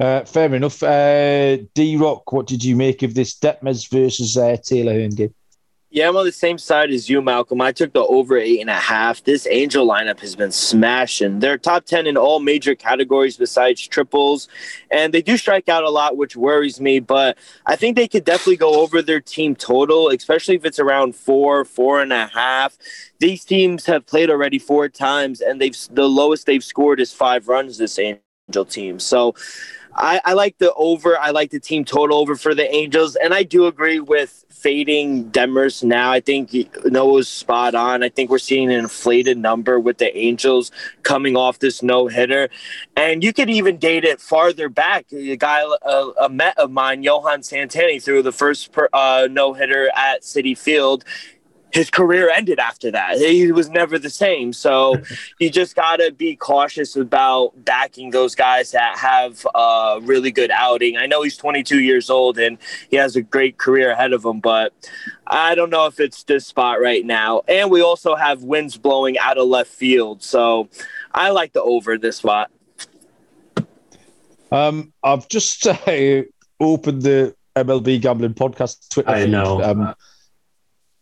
[0.00, 0.82] Uh, fair enough.
[0.82, 5.34] Uh, D Rock, what did you make of this Detmers versus uh, Taylor Hearn game?
[5.92, 7.60] Yeah, I'm on the same side as you, Malcolm.
[7.60, 9.24] I took the over eight and a half.
[9.24, 11.40] This Angel lineup has been smashing.
[11.40, 14.48] They're top 10 in all major categories besides triples,
[14.92, 17.00] and they do strike out a lot, which worries me.
[17.00, 17.36] But
[17.66, 21.64] I think they could definitely go over their team total, especially if it's around four,
[21.64, 22.78] four and a half.
[23.18, 27.48] These teams have played already four times, and they've the lowest they've scored is five
[27.48, 27.78] runs.
[27.78, 29.34] This Angel team, so.
[30.00, 31.18] I, I like the over.
[31.18, 35.30] I like the team total over for the Angels, and I do agree with fading
[35.30, 36.10] Demers now.
[36.10, 36.54] I think
[36.86, 38.02] Noah's spot on.
[38.02, 40.72] I think we're seeing an inflated number with the Angels
[41.02, 42.48] coming off this no hitter,
[42.96, 45.06] and you could even date it farther back.
[45.12, 49.90] A guy, a, a Met of mine, Johan Santana, threw the first uh, no hitter
[49.94, 51.04] at Citi Field
[51.72, 53.18] his career ended after that.
[53.18, 54.52] He was never the same.
[54.52, 54.96] So
[55.38, 60.50] you just got to be cautious about backing those guys that have a really good
[60.50, 60.96] outing.
[60.96, 62.58] I know he's 22 years old and
[62.90, 64.72] he has a great career ahead of him, but
[65.26, 67.42] I don't know if it's this spot right now.
[67.48, 70.22] And we also have winds blowing out of left field.
[70.22, 70.68] So
[71.12, 72.50] I like the over this spot.
[74.52, 75.76] Um, I've just uh,
[76.60, 79.10] opened the MLB Gambling Podcast Twitter.
[79.10, 79.62] I feed, know.
[79.62, 79.94] Um,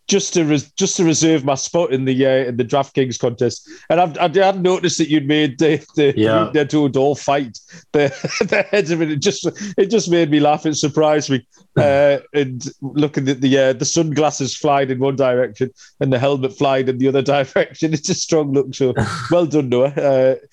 [0.08, 3.68] just to res- just to reserve my spot in the uh, in the DraftKings contest,
[3.90, 6.50] and I've, I hadn't noticed that you'd made the the Yeah.
[6.52, 7.58] the two all fight
[7.92, 8.08] the
[8.48, 9.10] the heads of it.
[9.10, 9.46] It just
[9.76, 10.66] it just made me laugh.
[10.66, 11.46] It surprised me.
[11.76, 16.52] Uh, and looking at the uh, the sunglasses flying in one direction and the helmet
[16.56, 18.74] flying in the other direction, it's a strong look.
[18.74, 18.94] So
[19.30, 19.88] well done, Noah.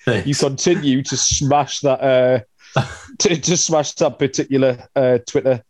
[0.06, 2.00] Uh, you continue to smash that
[2.76, 2.80] uh,
[3.18, 5.64] to, to smash that particular uh, Twitter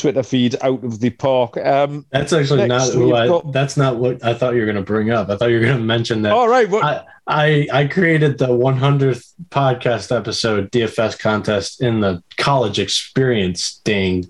[0.00, 1.56] Twitter feed out of the park.
[1.58, 3.26] Um, That's actually not who I.
[3.28, 5.28] got- That's not what I thought you were going to bring up.
[5.28, 6.32] I thought you were going to mention that.
[6.32, 12.22] all right, what, I, I I created the 100th podcast episode DFS contest in the
[12.36, 14.28] college experience dang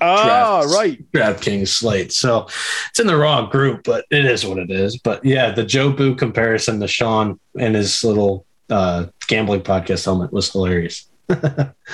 [0.00, 0.74] ah, drafts.
[0.76, 1.12] right.
[1.12, 2.12] DraftKings slate.
[2.12, 2.46] So
[2.90, 4.98] it's in the wrong group, but it is what it is.
[4.98, 10.32] But yeah, the Joe Boo comparison to Sean and his little uh, gambling podcast helmet
[10.32, 11.06] was hilarious.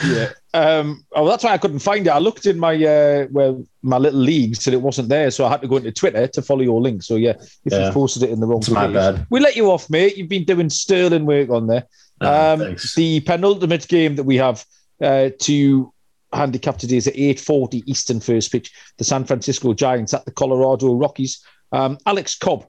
[0.05, 0.29] Yeah.
[0.55, 2.11] Um, oh, that's why I couldn't find it.
[2.11, 5.51] I looked in my uh, well, my little leagues and it wasn't there, so I
[5.51, 7.03] had to go into Twitter to follow your link.
[7.03, 7.35] So yeah,
[7.65, 7.87] if Yeah.
[7.87, 9.27] you posted it in the wrong It's my place, bad.
[9.31, 10.17] we let you off, mate.
[10.17, 11.87] You've been doing sterling work on there.
[12.21, 14.65] Uh, Um, the penultimate game that we have
[15.03, 15.93] uh, to
[16.33, 18.73] handicap today is at 8.40 Eastern first pitch.
[18.99, 21.43] The San Francisco Giants at the Colorado Rockies.
[21.73, 22.67] Um, Alex Cobb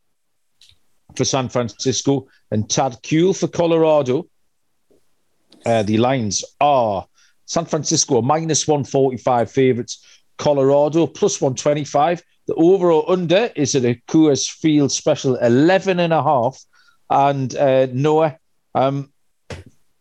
[1.15, 4.27] for San Francisco and Chad Kuhl for Colorado.
[5.67, 7.05] Uh, the lines are
[7.45, 10.01] San Francisco minus 145 favourites
[10.37, 12.23] Colorado, plus 125.
[12.47, 16.63] The overall under is at a Coors Field special 11 and a half.
[17.09, 18.37] And uh, Noah,
[18.75, 19.11] um,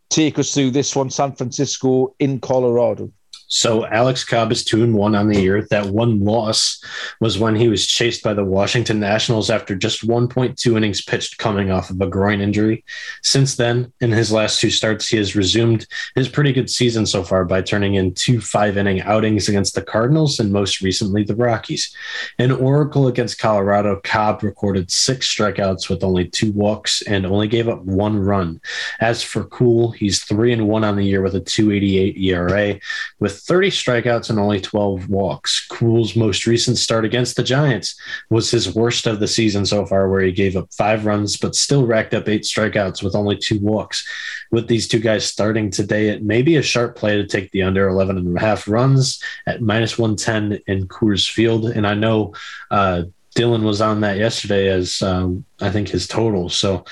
[0.08, 3.10] take us through this one San Francisco in Colorado.
[3.49, 5.66] So Alex Cobb is two and one on the year.
[5.70, 6.82] That one loss
[7.20, 11.70] was when he was chased by the Washington Nationals after just 1.2 innings pitched coming
[11.70, 12.84] off of a groin injury.
[13.22, 17.22] Since then, in his last two starts, he has resumed his pretty good season so
[17.22, 21.36] far by turning in two five inning outings against the Cardinals and most recently the
[21.36, 21.94] Rockies.
[22.38, 27.68] In Oracle against Colorado, Cobb recorded six strikeouts with only two walks and only gave
[27.68, 28.61] up one run.
[29.01, 32.80] As for Kuhl, he's three and one on the year with a 288 ERA
[33.20, 35.66] with 30 strikeouts and only 12 walks.
[35.70, 37.99] Kuhl's most recent start against the Giants
[38.30, 41.55] was his worst of the season so far, where he gave up five runs, but
[41.55, 44.07] still racked up eight strikeouts with only two walks.
[44.51, 47.62] With these two guys starting today, it may be a sharp play to take the
[47.62, 51.66] under 11 and a half runs at minus 110 in Coors Field.
[51.66, 52.34] And I know
[52.70, 53.05] uh,
[53.37, 56.49] Dylan was on that yesterday as um, I think his total.
[56.49, 56.84] So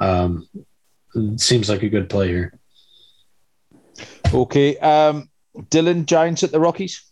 [0.00, 0.48] um,
[1.36, 2.54] seems like a good play here.
[4.32, 4.76] Okay.
[4.78, 7.10] Um, Dylan, Giants at the Rockies?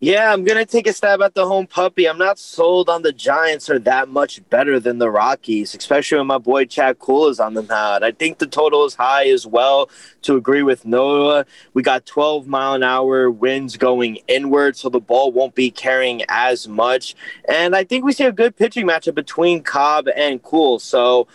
[0.00, 2.08] Yeah, I'm gonna take a stab at the home puppy.
[2.08, 6.26] I'm not sold on the Giants are that much better than the Rockies, especially when
[6.26, 8.04] my boy Chad Kuhl is on the mound.
[8.04, 9.90] I think the total is high as well.
[10.22, 15.00] To agree with Noah, we got 12 mile an hour winds going inward, so the
[15.00, 17.14] ball won't be carrying as much.
[17.48, 20.80] And I think we see a good pitching matchup between Cobb and Kuhl.
[20.80, 21.28] So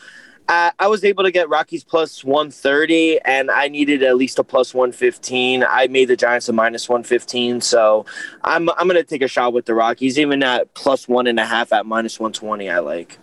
[0.50, 4.44] I, I was able to get Rockies plus 130, and I needed at least a
[4.44, 5.64] plus 115.
[5.64, 8.06] I made the Giants a minus 115, so
[8.44, 11.46] I'm I'm gonna take a shot with the Rockies, even at plus one and a
[11.46, 12.70] half at minus 120.
[12.70, 13.18] I like.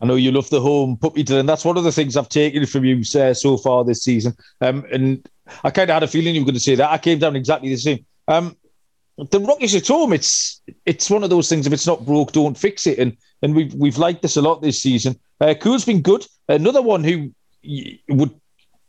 [0.00, 2.64] I know you love the home puppy, and that's one of the things I've taken
[2.66, 4.34] from you uh, so far this season.
[4.60, 5.28] Um, and
[5.62, 6.90] I kind of had a feeling you were going to say that.
[6.90, 8.06] I came down exactly the same.
[8.26, 8.56] Um,
[9.30, 11.66] the Rockies at home, it's it's one of those things.
[11.66, 12.98] If it's not broke, don't fix it.
[12.98, 15.18] And and we've we've liked this a lot this season.
[15.40, 16.26] Uh, Kuhl's been good.
[16.48, 17.30] Another one who
[18.08, 18.34] would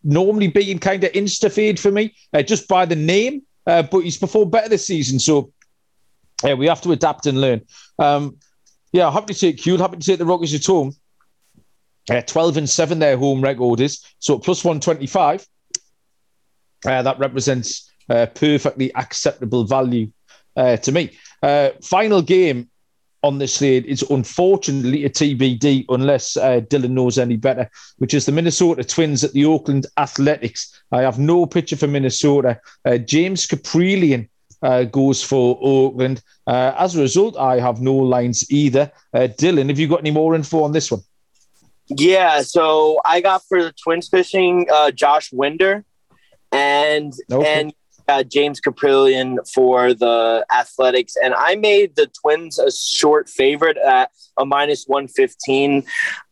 [0.03, 3.83] normally be in kind of insta fade for me, uh, just by the name, uh,
[3.83, 5.19] but he's performed better this season.
[5.19, 5.51] So
[6.43, 7.61] yeah, we have to adapt and learn.
[7.99, 8.37] Um,
[8.91, 9.77] yeah, happy to take Kuhl.
[9.77, 10.93] Happy to take the Rockies at home.
[12.09, 14.03] Uh, 12 and 7 their home record is.
[14.19, 15.45] So plus 125.
[16.83, 20.11] Uh, that represents uh, perfectly acceptable value
[20.55, 21.11] uh, to me.
[21.41, 22.69] Uh, final game
[23.23, 28.25] on this slate is unfortunately a TBD unless uh, Dylan knows any better, which is
[28.25, 30.81] the Minnesota Twins at the Oakland Athletics.
[30.91, 32.59] I have no picture for Minnesota.
[32.83, 34.27] Uh, James Kaprielian
[34.63, 36.21] uh, goes for Oakland.
[36.47, 38.91] Uh, as a result, I have no lines either.
[39.13, 41.01] Uh, Dylan, have you got any more info on this one?
[41.87, 45.83] Yeah, so I got for the Twins fishing uh, Josh Winder
[46.51, 47.61] and okay.
[47.61, 47.73] and
[48.11, 54.11] uh, James Kaprielian for the Athletics, and I made the Twins a short favorite at
[54.37, 55.83] a minus one fifteen.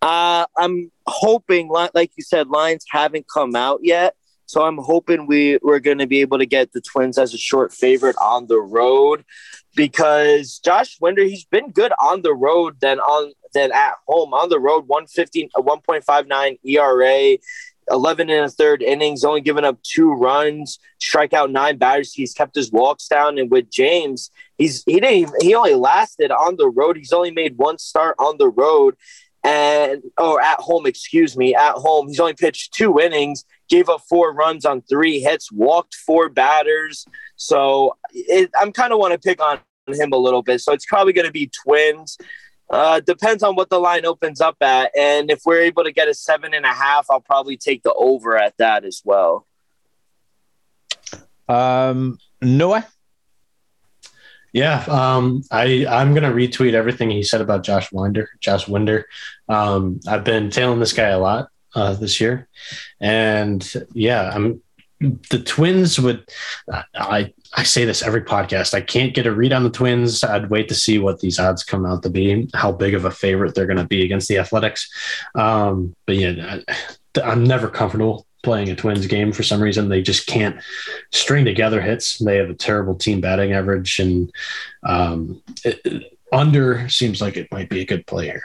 [0.01, 4.15] Uh, I'm hoping, like you said, lines haven't come out yet,
[4.45, 7.37] so I'm hoping we we're going to be able to get the Twins as a
[7.37, 9.23] short favorite on the road
[9.75, 14.49] because Josh Winder he's been good on the road than on than at home on
[14.49, 17.37] the road 115 1.59 ERA
[17.89, 22.13] 11 and a third innings, only giving up two runs, strike out nine batters.
[22.13, 23.37] He's kept his walks down.
[23.37, 26.97] And with James, he's he didn't even, he only lasted on the road.
[26.97, 28.95] He's only made one start on the road
[29.43, 32.07] and or at home, excuse me, at home.
[32.07, 37.05] He's only pitched two innings, gave up four runs on three hits, walked four batters.
[37.35, 40.61] So it, I'm kind of want to pick on him a little bit.
[40.61, 42.17] So it's probably going to be Twins.
[42.69, 46.07] Uh, depends on what the line opens up at, and if we're able to get
[46.07, 49.47] a seven and a half, I'll probably take the over at that as well.
[51.47, 52.87] Um, Noah.
[54.53, 58.29] Yeah, um, I I'm gonna retweet everything he said about Josh Winder.
[58.39, 59.05] Josh Winder.
[59.47, 62.47] Um, I've been tailing this guy a lot uh, this year,
[62.99, 64.61] and yeah, I'm
[64.99, 66.29] the Twins would.
[66.95, 68.73] I I say this every podcast.
[68.73, 70.23] I can't get a read on the Twins.
[70.23, 73.11] I'd wait to see what these odds come out to be, how big of a
[73.11, 74.89] favorite they're going to be against the Athletics.
[75.35, 76.59] Um, but yeah,
[77.23, 79.89] I'm never comfortable playing a Twins game for some reason.
[79.89, 80.61] They just can't
[81.11, 82.17] string together hits.
[82.17, 84.31] They have a terrible team batting average, and
[84.83, 88.43] um, it, under seems like it might be a good player.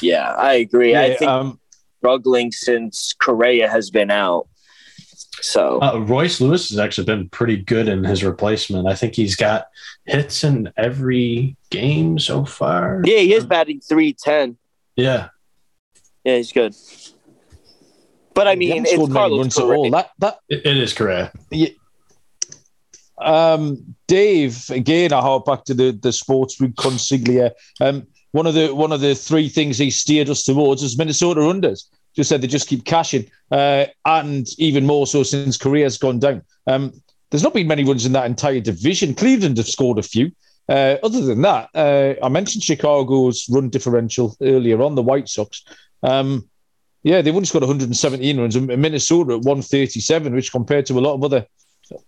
[0.00, 0.92] Yeah, I agree.
[0.92, 1.60] Yeah, I think um,
[1.98, 4.46] struggling since Correa has been out.
[5.44, 8.88] So uh, Royce Lewis has actually been pretty good in his replacement.
[8.88, 9.66] I think he's got
[10.06, 13.02] hits in every game so far.
[13.04, 14.56] Yeah, he is batting three ten.
[14.96, 15.28] Yeah,
[16.24, 16.74] yeah, he's good.
[18.32, 19.90] But I mean, it's Carlos Correa.
[19.90, 21.36] That that it, it is correct.
[21.50, 21.68] Yeah.
[23.18, 27.50] Um, Dave, again, I hark back to the the sports with consiglia.
[27.82, 31.40] Um, one of the one of the three things he steered us towards is Minnesota
[31.42, 31.84] unders.
[32.14, 36.42] Just said they just keep cashing, uh, and even more so since Correa's gone down.
[36.66, 36.92] Um,
[37.30, 39.14] there's not been many runs in that entire division.
[39.14, 40.30] Cleveland have scored a few.
[40.68, 45.64] Uh, other than that, uh, I mentioned Chicago's run differential earlier on the White Sox.
[46.02, 46.48] Um,
[47.02, 48.56] yeah, they've only scored 117 runs.
[48.56, 51.46] And Minnesota at 137, which compared to a lot of other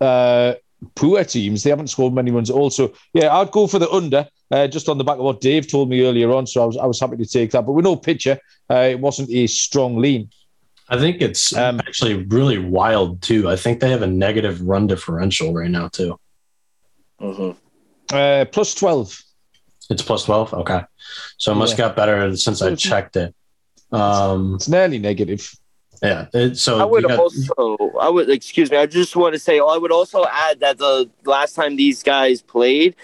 [0.00, 0.54] uh,
[0.94, 2.50] poor teams, they haven't scored many runs.
[2.50, 5.68] Also, yeah, I'd go for the under, uh, just on the back of what Dave
[5.68, 6.46] told me earlier on.
[6.46, 7.66] So I was I was happy to take that.
[7.66, 8.38] But with no pitcher,
[8.70, 10.30] uh, it wasn't a strong lean.
[10.88, 13.48] I think it's um, actually really wild too.
[13.48, 16.18] I think they have a negative run differential right now too.
[17.20, 17.58] Mm-hmm.
[18.14, 19.20] Uh, plus twelve.
[19.90, 20.54] It's plus twelve.
[20.54, 20.82] Okay,
[21.38, 21.86] so it must yeah.
[21.86, 23.34] got better since I checked it.
[23.90, 25.50] Um, it's nearly negative.
[26.02, 26.26] Yeah.
[26.34, 28.76] It, so I would got, also, I would excuse me.
[28.76, 32.42] I just want to say, I would also add that the last time these guys
[32.42, 32.94] played,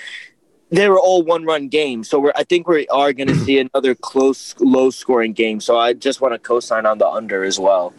[0.73, 2.09] they were all one run games.
[2.09, 5.61] So we're, I think we are going to see another close, low scoring game.
[5.61, 7.93] So I just want to co-sign on the under as well.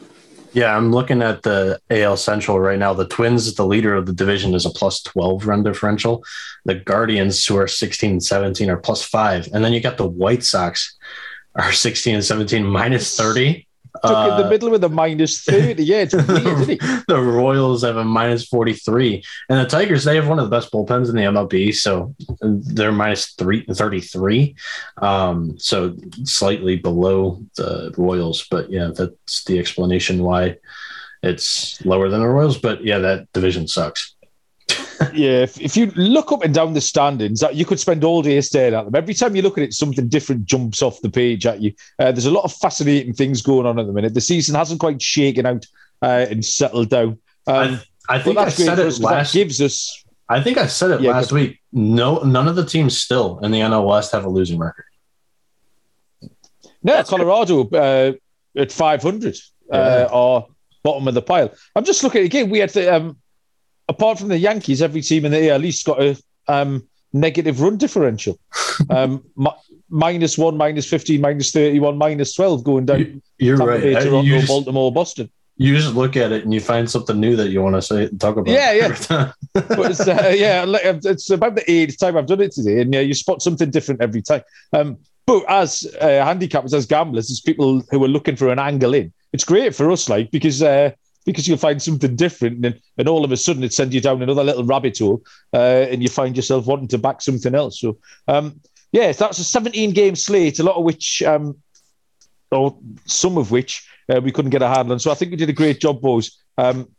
[0.53, 2.93] Yeah, I'm looking at the AL Central right now.
[2.93, 6.23] The Twins, the leader of the division, is a plus 12 run differential.
[6.65, 9.47] The Guardians, who are 16 and 17, are plus five.
[9.51, 10.95] And then you got the White Sox,
[11.55, 13.67] are 16 and 17, minus 30
[13.97, 15.83] stuck uh, in the middle with a minus 30.
[15.83, 16.27] Yeah, it's weird,
[17.07, 19.23] the Royals have a minus 43.
[19.49, 21.73] And the Tigers, they have one of the best bullpens in the MLB.
[21.73, 24.55] So they're minus three, 33.
[24.97, 28.47] Um, so slightly below the Royals.
[28.47, 30.57] But yeah, that's the explanation why
[31.21, 32.57] it's lower than the Royals.
[32.57, 34.12] But yeah, that division sucks
[35.13, 38.39] yeah, if, if you look up and down the standings, you could spend all day
[38.41, 38.95] staring at them.
[38.95, 41.73] Every time you look at it, something different jumps off the page at you.
[41.99, 44.13] Uh, there's a lot of fascinating things going on at the minute.
[44.13, 45.65] The season hasn't quite shaken out
[46.01, 47.19] uh, and settled down.
[47.47, 49.33] Um, I, I, think I said it last.
[49.33, 50.03] gives us.
[50.29, 51.59] I think I said it yeah, last week.
[51.71, 54.85] No, none of the teams still in the NL West have a losing record.
[56.83, 58.13] No, That's Colorado uh,
[58.57, 59.37] at 500 uh,
[59.71, 60.07] yeah.
[60.11, 60.45] are
[60.83, 61.53] bottom of the pile.
[61.75, 62.49] I'm just looking again.
[62.49, 63.17] We had the um,
[63.93, 66.17] apart from the Yankees, every team in the AL East got a
[66.47, 68.37] um, negative run differential.
[68.89, 69.23] Um,
[69.87, 73.21] minus one, minus 15, minus 31, minus 12 going down.
[73.37, 73.81] You're Tampa right.
[73.81, 75.29] Bay, Toronto, just, Baltimore, Boston.
[75.57, 78.09] You just look at it and you find something new that you want to say
[78.17, 78.51] talk about.
[78.51, 79.31] Yeah, yeah.
[79.53, 83.01] but it's, uh, yeah, it's about the eighth time I've done it today, and yeah,
[83.01, 84.41] you spot something different every time.
[84.73, 88.95] Um, but as uh, handicappers, as gamblers, as people who are looking for an angle
[88.95, 90.91] in, it's great for us, like because uh,
[91.25, 94.21] because you'll find something different and, and all of a sudden it sends you down
[94.21, 95.21] another little rabbit hole
[95.53, 97.79] uh, and you find yourself wanting to back something else.
[97.79, 97.97] So,
[98.27, 98.59] um,
[98.91, 101.57] yeah, that's a 17 game slate, a lot of which, um,
[102.51, 104.99] or some of which, uh, we couldn't get a handle on.
[104.99, 106.89] So I think we did a great job, boys, um,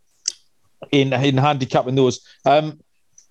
[0.91, 2.27] in, in handicapping those.
[2.45, 2.81] Um,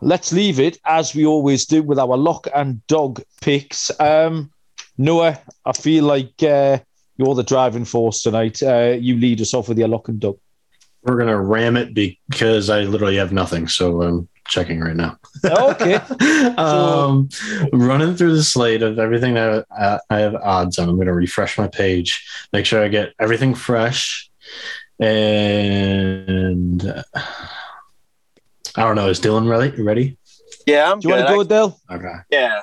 [0.02, 3.92] let's leave it as we always do with our lock and dog picks.
[4.00, 4.52] Um,
[4.98, 6.80] Noah, I feel like uh,
[7.18, 8.62] you're the driving force tonight.
[8.62, 10.38] Uh, you lead us off with your lock and dog.
[11.04, 15.18] We're gonna ram it because I literally have nothing, so I'm checking right now.
[15.46, 15.96] Okay.
[16.58, 17.30] um,
[17.72, 20.90] running through the slate of everything that I, I have odds on.
[20.90, 24.30] I'm gonna refresh my page, make sure I get everything fresh,
[25.00, 27.04] and uh,
[28.76, 29.10] I don't know.
[29.10, 29.82] Is Dylan ready?
[29.82, 30.18] Ready?
[30.66, 31.80] Yeah, I'm Do you want to go, Dale?
[31.92, 32.16] Okay.
[32.30, 32.62] Yeah.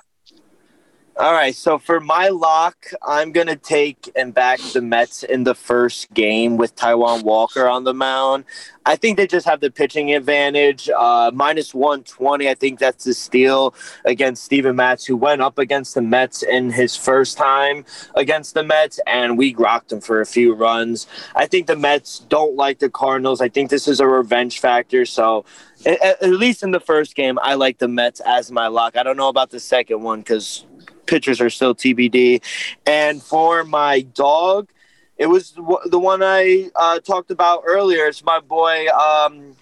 [1.20, 5.54] All right, so for my lock, I'm gonna take and back the Mets in the
[5.54, 8.46] first game with Taijuan Walker on the mound.
[8.86, 10.88] I think they just have the pitching advantage.
[10.88, 13.74] Uh, minus 120, I think that's the steal
[14.06, 18.62] against Steven Matz, who went up against the Mets in his first time against the
[18.62, 21.06] Mets, and we rocked him for a few runs.
[21.34, 23.42] I think the Mets don't like the Cardinals.
[23.42, 25.04] I think this is a revenge factor.
[25.04, 25.44] So,
[25.84, 28.96] at, at least in the first game, I like the Mets as my lock.
[28.96, 30.64] I don't know about the second one because
[31.10, 32.40] pitchers are still TBD.
[32.86, 34.70] And for my dog,
[35.18, 38.06] it was the one I uh, talked about earlier.
[38.06, 39.56] It's my boy um,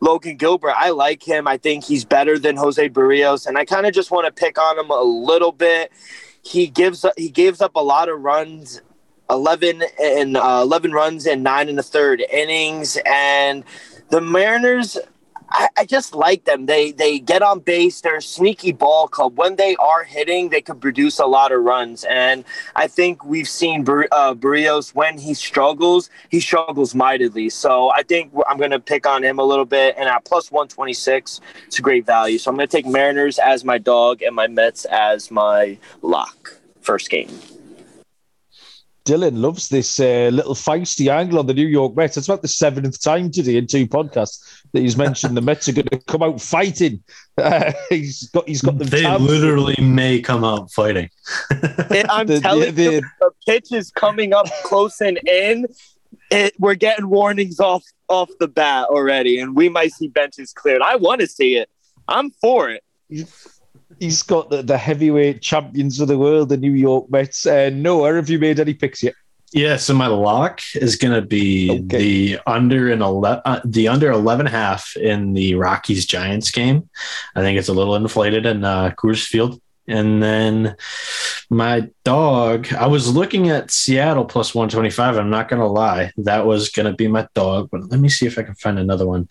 [0.00, 0.74] Logan Gilbert.
[0.76, 1.48] I like him.
[1.48, 4.60] I think he's better than Jose Berrios, and I kind of just want to pick
[4.60, 5.90] on him a little bit.
[6.42, 8.80] He gives he gives up a lot of runs
[9.30, 13.64] 11 and uh, 11 runs in nine and a third innings and
[14.10, 14.98] the mariners
[15.52, 16.66] I, I, just like them.
[16.66, 18.00] They they get on base.
[18.00, 19.36] They're a sneaky ball club.
[19.36, 22.04] When they are hitting, they could produce a lot of runs.
[22.04, 22.44] And
[22.74, 27.50] I think we've seen uh, Berrios when he struggles, he struggles mightily.
[27.50, 29.94] So I think I'm going to pick on him a little bit.
[29.98, 32.38] And at plus 126, it's a great value.
[32.38, 36.58] So I'm going to take Mariners as my dog and my Mets as my lock.
[36.80, 37.28] First game.
[39.04, 42.16] Dylan loves this uh, little feisty angle on the New York Mets.
[42.16, 45.72] It's about the seventh time today in two podcasts that he's mentioned the Mets are
[45.72, 47.02] going to come out fighting.
[47.38, 48.86] Uh, he's got he's got them.
[48.88, 49.24] They tabs.
[49.24, 51.08] literally may come out fighting.
[51.50, 51.56] I'm
[52.26, 55.64] The- telling the- you, the pitch is coming up close and in.
[56.30, 60.82] It, we're getting warnings off off the bat already, and we might see benches cleared.
[60.82, 61.70] I want to see it.
[62.06, 62.84] I'm for it.
[64.00, 67.46] He's got the, the heavyweight champions of the world, the New York Mets.
[67.46, 69.14] Uh, Noah, have you made any picks yet?
[69.52, 71.98] Yeah, so my lock is going to be Okay.
[71.98, 76.88] the under an 11 uh, the under 11 half in the Rockies Giants game.
[77.36, 79.60] I think it's a little inflated in uh, Coors Field.
[79.88, 80.76] And then
[81.50, 85.18] my dog, I was looking at Seattle plus 125.
[85.18, 86.12] I'm not going to lie.
[86.18, 88.78] That was going to be my dog, but let me see if I can find
[88.78, 89.28] another one.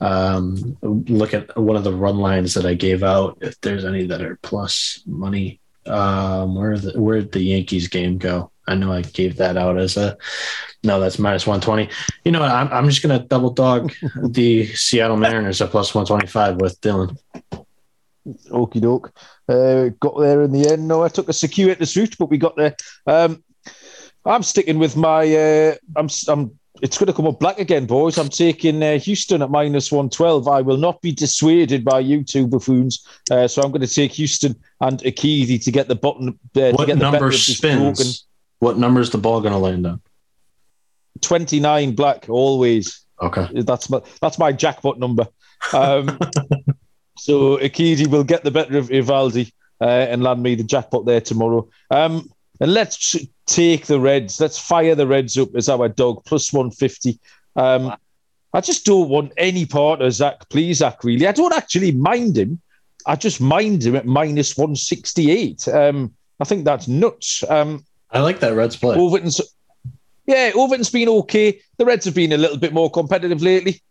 [0.00, 3.38] Um, look at one of the run lines that I gave out.
[3.40, 8.50] If there's any that are plus money, um, where the where'd the Yankees game go?
[8.66, 10.16] I know I gave that out as a
[10.84, 11.00] no.
[11.00, 11.90] That's minus one twenty.
[12.24, 12.42] You know?
[12.42, 13.92] I'm I'm just gonna double dog
[14.22, 17.18] the Seattle Mariners at plus one twenty five with Dylan.
[18.50, 19.12] Okie doke.
[19.48, 20.86] Uh, got there in the end.
[20.86, 22.76] No, I took a circuitous route, but we got there.
[23.06, 23.42] Um,
[24.24, 25.34] I'm sticking with my.
[25.34, 26.08] Uh, I'm.
[26.28, 26.58] I'm.
[26.82, 28.18] It's going to come up black again, boys.
[28.18, 30.48] I'm taking uh, Houston at minus 112.
[30.48, 33.06] I will not be dissuaded by you two buffoons.
[33.30, 36.38] Uh, so I'm going to take Houston and Urquidy to get the button.
[36.56, 38.24] Uh, to What get number spins?
[38.60, 40.00] What number is the ball gonna land on?
[41.22, 43.04] 29 black always.
[43.20, 43.48] Okay.
[43.62, 45.26] That's my that's my jackpot number.
[45.72, 46.18] Um,
[47.18, 49.50] so Urquidy will get the better of Eovaldi
[49.80, 51.68] uh, and land me the jackpot there tomorrow.
[51.90, 53.16] Um, and let's
[53.50, 54.40] take the Reds.
[54.40, 57.18] Let's fire the Reds up as our dog plus one fifty.
[57.56, 57.94] Um,
[58.52, 60.48] I just don't want any part of Zach.
[60.48, 61.04] Please, Zach.
[61.04, 62.60] Really, I don't actually mind him.
[63.06, 65.66] I just mind him at minus one sixty eight.
[65.68, 67.44] Um, I think that's nuts.
[67.48, 68.96] Um, I like that Reds play.
[68.96, 69.40] Overton's,
[70.26, 71.60] yeah, Overton's been okay.
[71.76, 73.82] The Reds have been a little bit more competitive lately.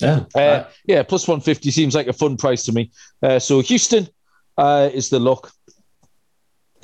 [0.00, 0.24] Yeah.
[0.34, 2.90] Uh, yeah, plus 150 seems like a fun price to me.
[3.22, 4.08] Uh, so Houston
[4.58, 5.52] uh, is the lock.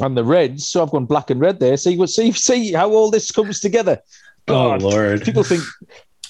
[0.00, 1.76] And the Reds, so I've gone black and red there.
[1.76, 4.00] See what see see how all this comes together.
[4.48, 5.22] oh Lord.
[5.22, 5.62] people think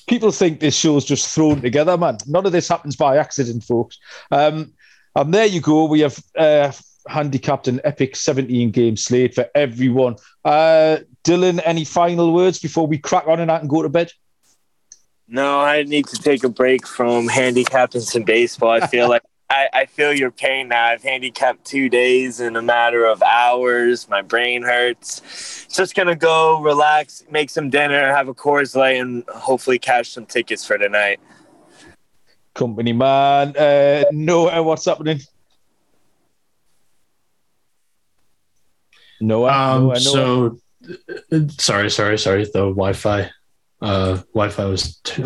[0.08, 2.18] people think this show's just thrown together, man.
[2.26, 3.98] None of this happens by accident, folks.
[4.30, 4.72] Um,
[5.14, 5.84] and there you go.
[5.84, 6.72] We have uh,
[7.08, 10.16] handicapped an epic 17 game slate for everyone.
[10.44, 14.12] Uh, Dylan, any final words before we crack on and I can go to bed?
[15.28, 18.70] No, I need to take a break from handicapping some baseball.
[18.70, 19.22] I feel like
[19.53, 20.86] I, I feel your pain now.
[20.86, 24.09] I've handicapped two days in a matter of hours.
[24.09, 25.66] My brain hurts.
[25.70, 30.24] Just gonna go relax, make some dinner, have a Coors Light, and hopefully cash some
[30.24, 31.20] tickets for tonight.
[32.55, 35.20] Company man, uh, Noah, what's happening?
[39.20, 39.98] Noah, Um, Noah, Noah.
[40.00, 40.59] so
[41.30, 42.44] uh, sorry, sorry, sorry.
[42.44, 43.30] The Wi-Fi,
[43.82, 45.22] uh, Wi-Fi was t-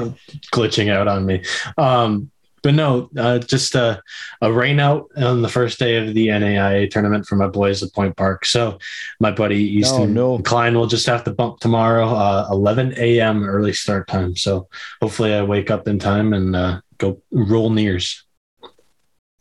[0.53, 1.45] glitching out on me.
[1.79, 2.31] Um,
[2.63, 4.03] but no, uh, just a,
[4.41, 7.93] a rain out on the first day of the NAIA tournament for my boys at
[7.95, 8.45] Point Park.
[8.45, 8.79] So
[9.21, 10.39] my buddy Easton no.
[10.39, 13.45] Klein will just have to bump tomorrow, uh, 11 a.m.
[13.45, 14.37] early start time.
[14.37, 14.69] So
[15.01, 18.25] hopefully I wake up in time and uh, go roll nears.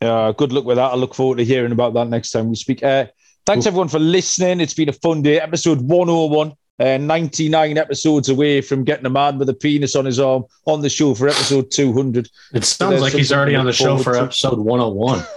[0.02, 0.92] Uh, good luck with that.
[0.92, 2.84] I look forward to hearing about that next time we speak.
[2.84, 3.06] Uh,
[3.46, 3.70] thanks Cool.
[3.70, 4.60] everyone for listening.
[4.60, 5.40] It's been a fun day.
[5.40, 10.20] Episode 101, uh, 99 episodes away from getting a man with a penis on his
[10.20, 12.30] arm on the show for episode 200.
[12.54, 14.22] It sounds there's like he's already on the show for to.
[14.22, 15.24] episode 101.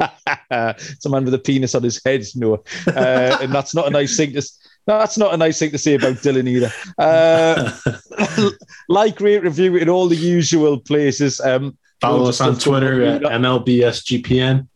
[0.50, 2.60] it's a man with a penis on his head, Noah.
[2.86, 4.42] Uh, and that's not a nice thing to
[4.86, 6.72] no, that's not a nice thing to say about Dylan either.
[6.98, 8.50] Uh,
[8.88, 11.40] like, rate, review in all the usual places.
[11.40, 13.22] Um, Follow us on Twitter at.
[13.22, 14.66] MLBSGPN.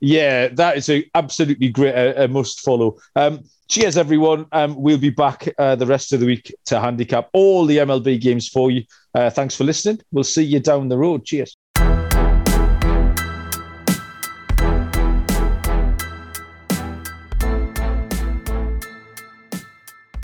[0.00, 2.96] Yeah, that is a absolutely great, a, a must follow.
[3.14, 4.44] Um, cheers, everyone.
[4.52, 8.20] Um, we'll be back uh, the rest of the week to handicap all the MLB
[8.20, 8.84] games for you.
[9.14, 9.98] Uh, thanks for listening.
[10.12, 11.24] We'll see you down the road.
[11.24, 11.56] Cheers.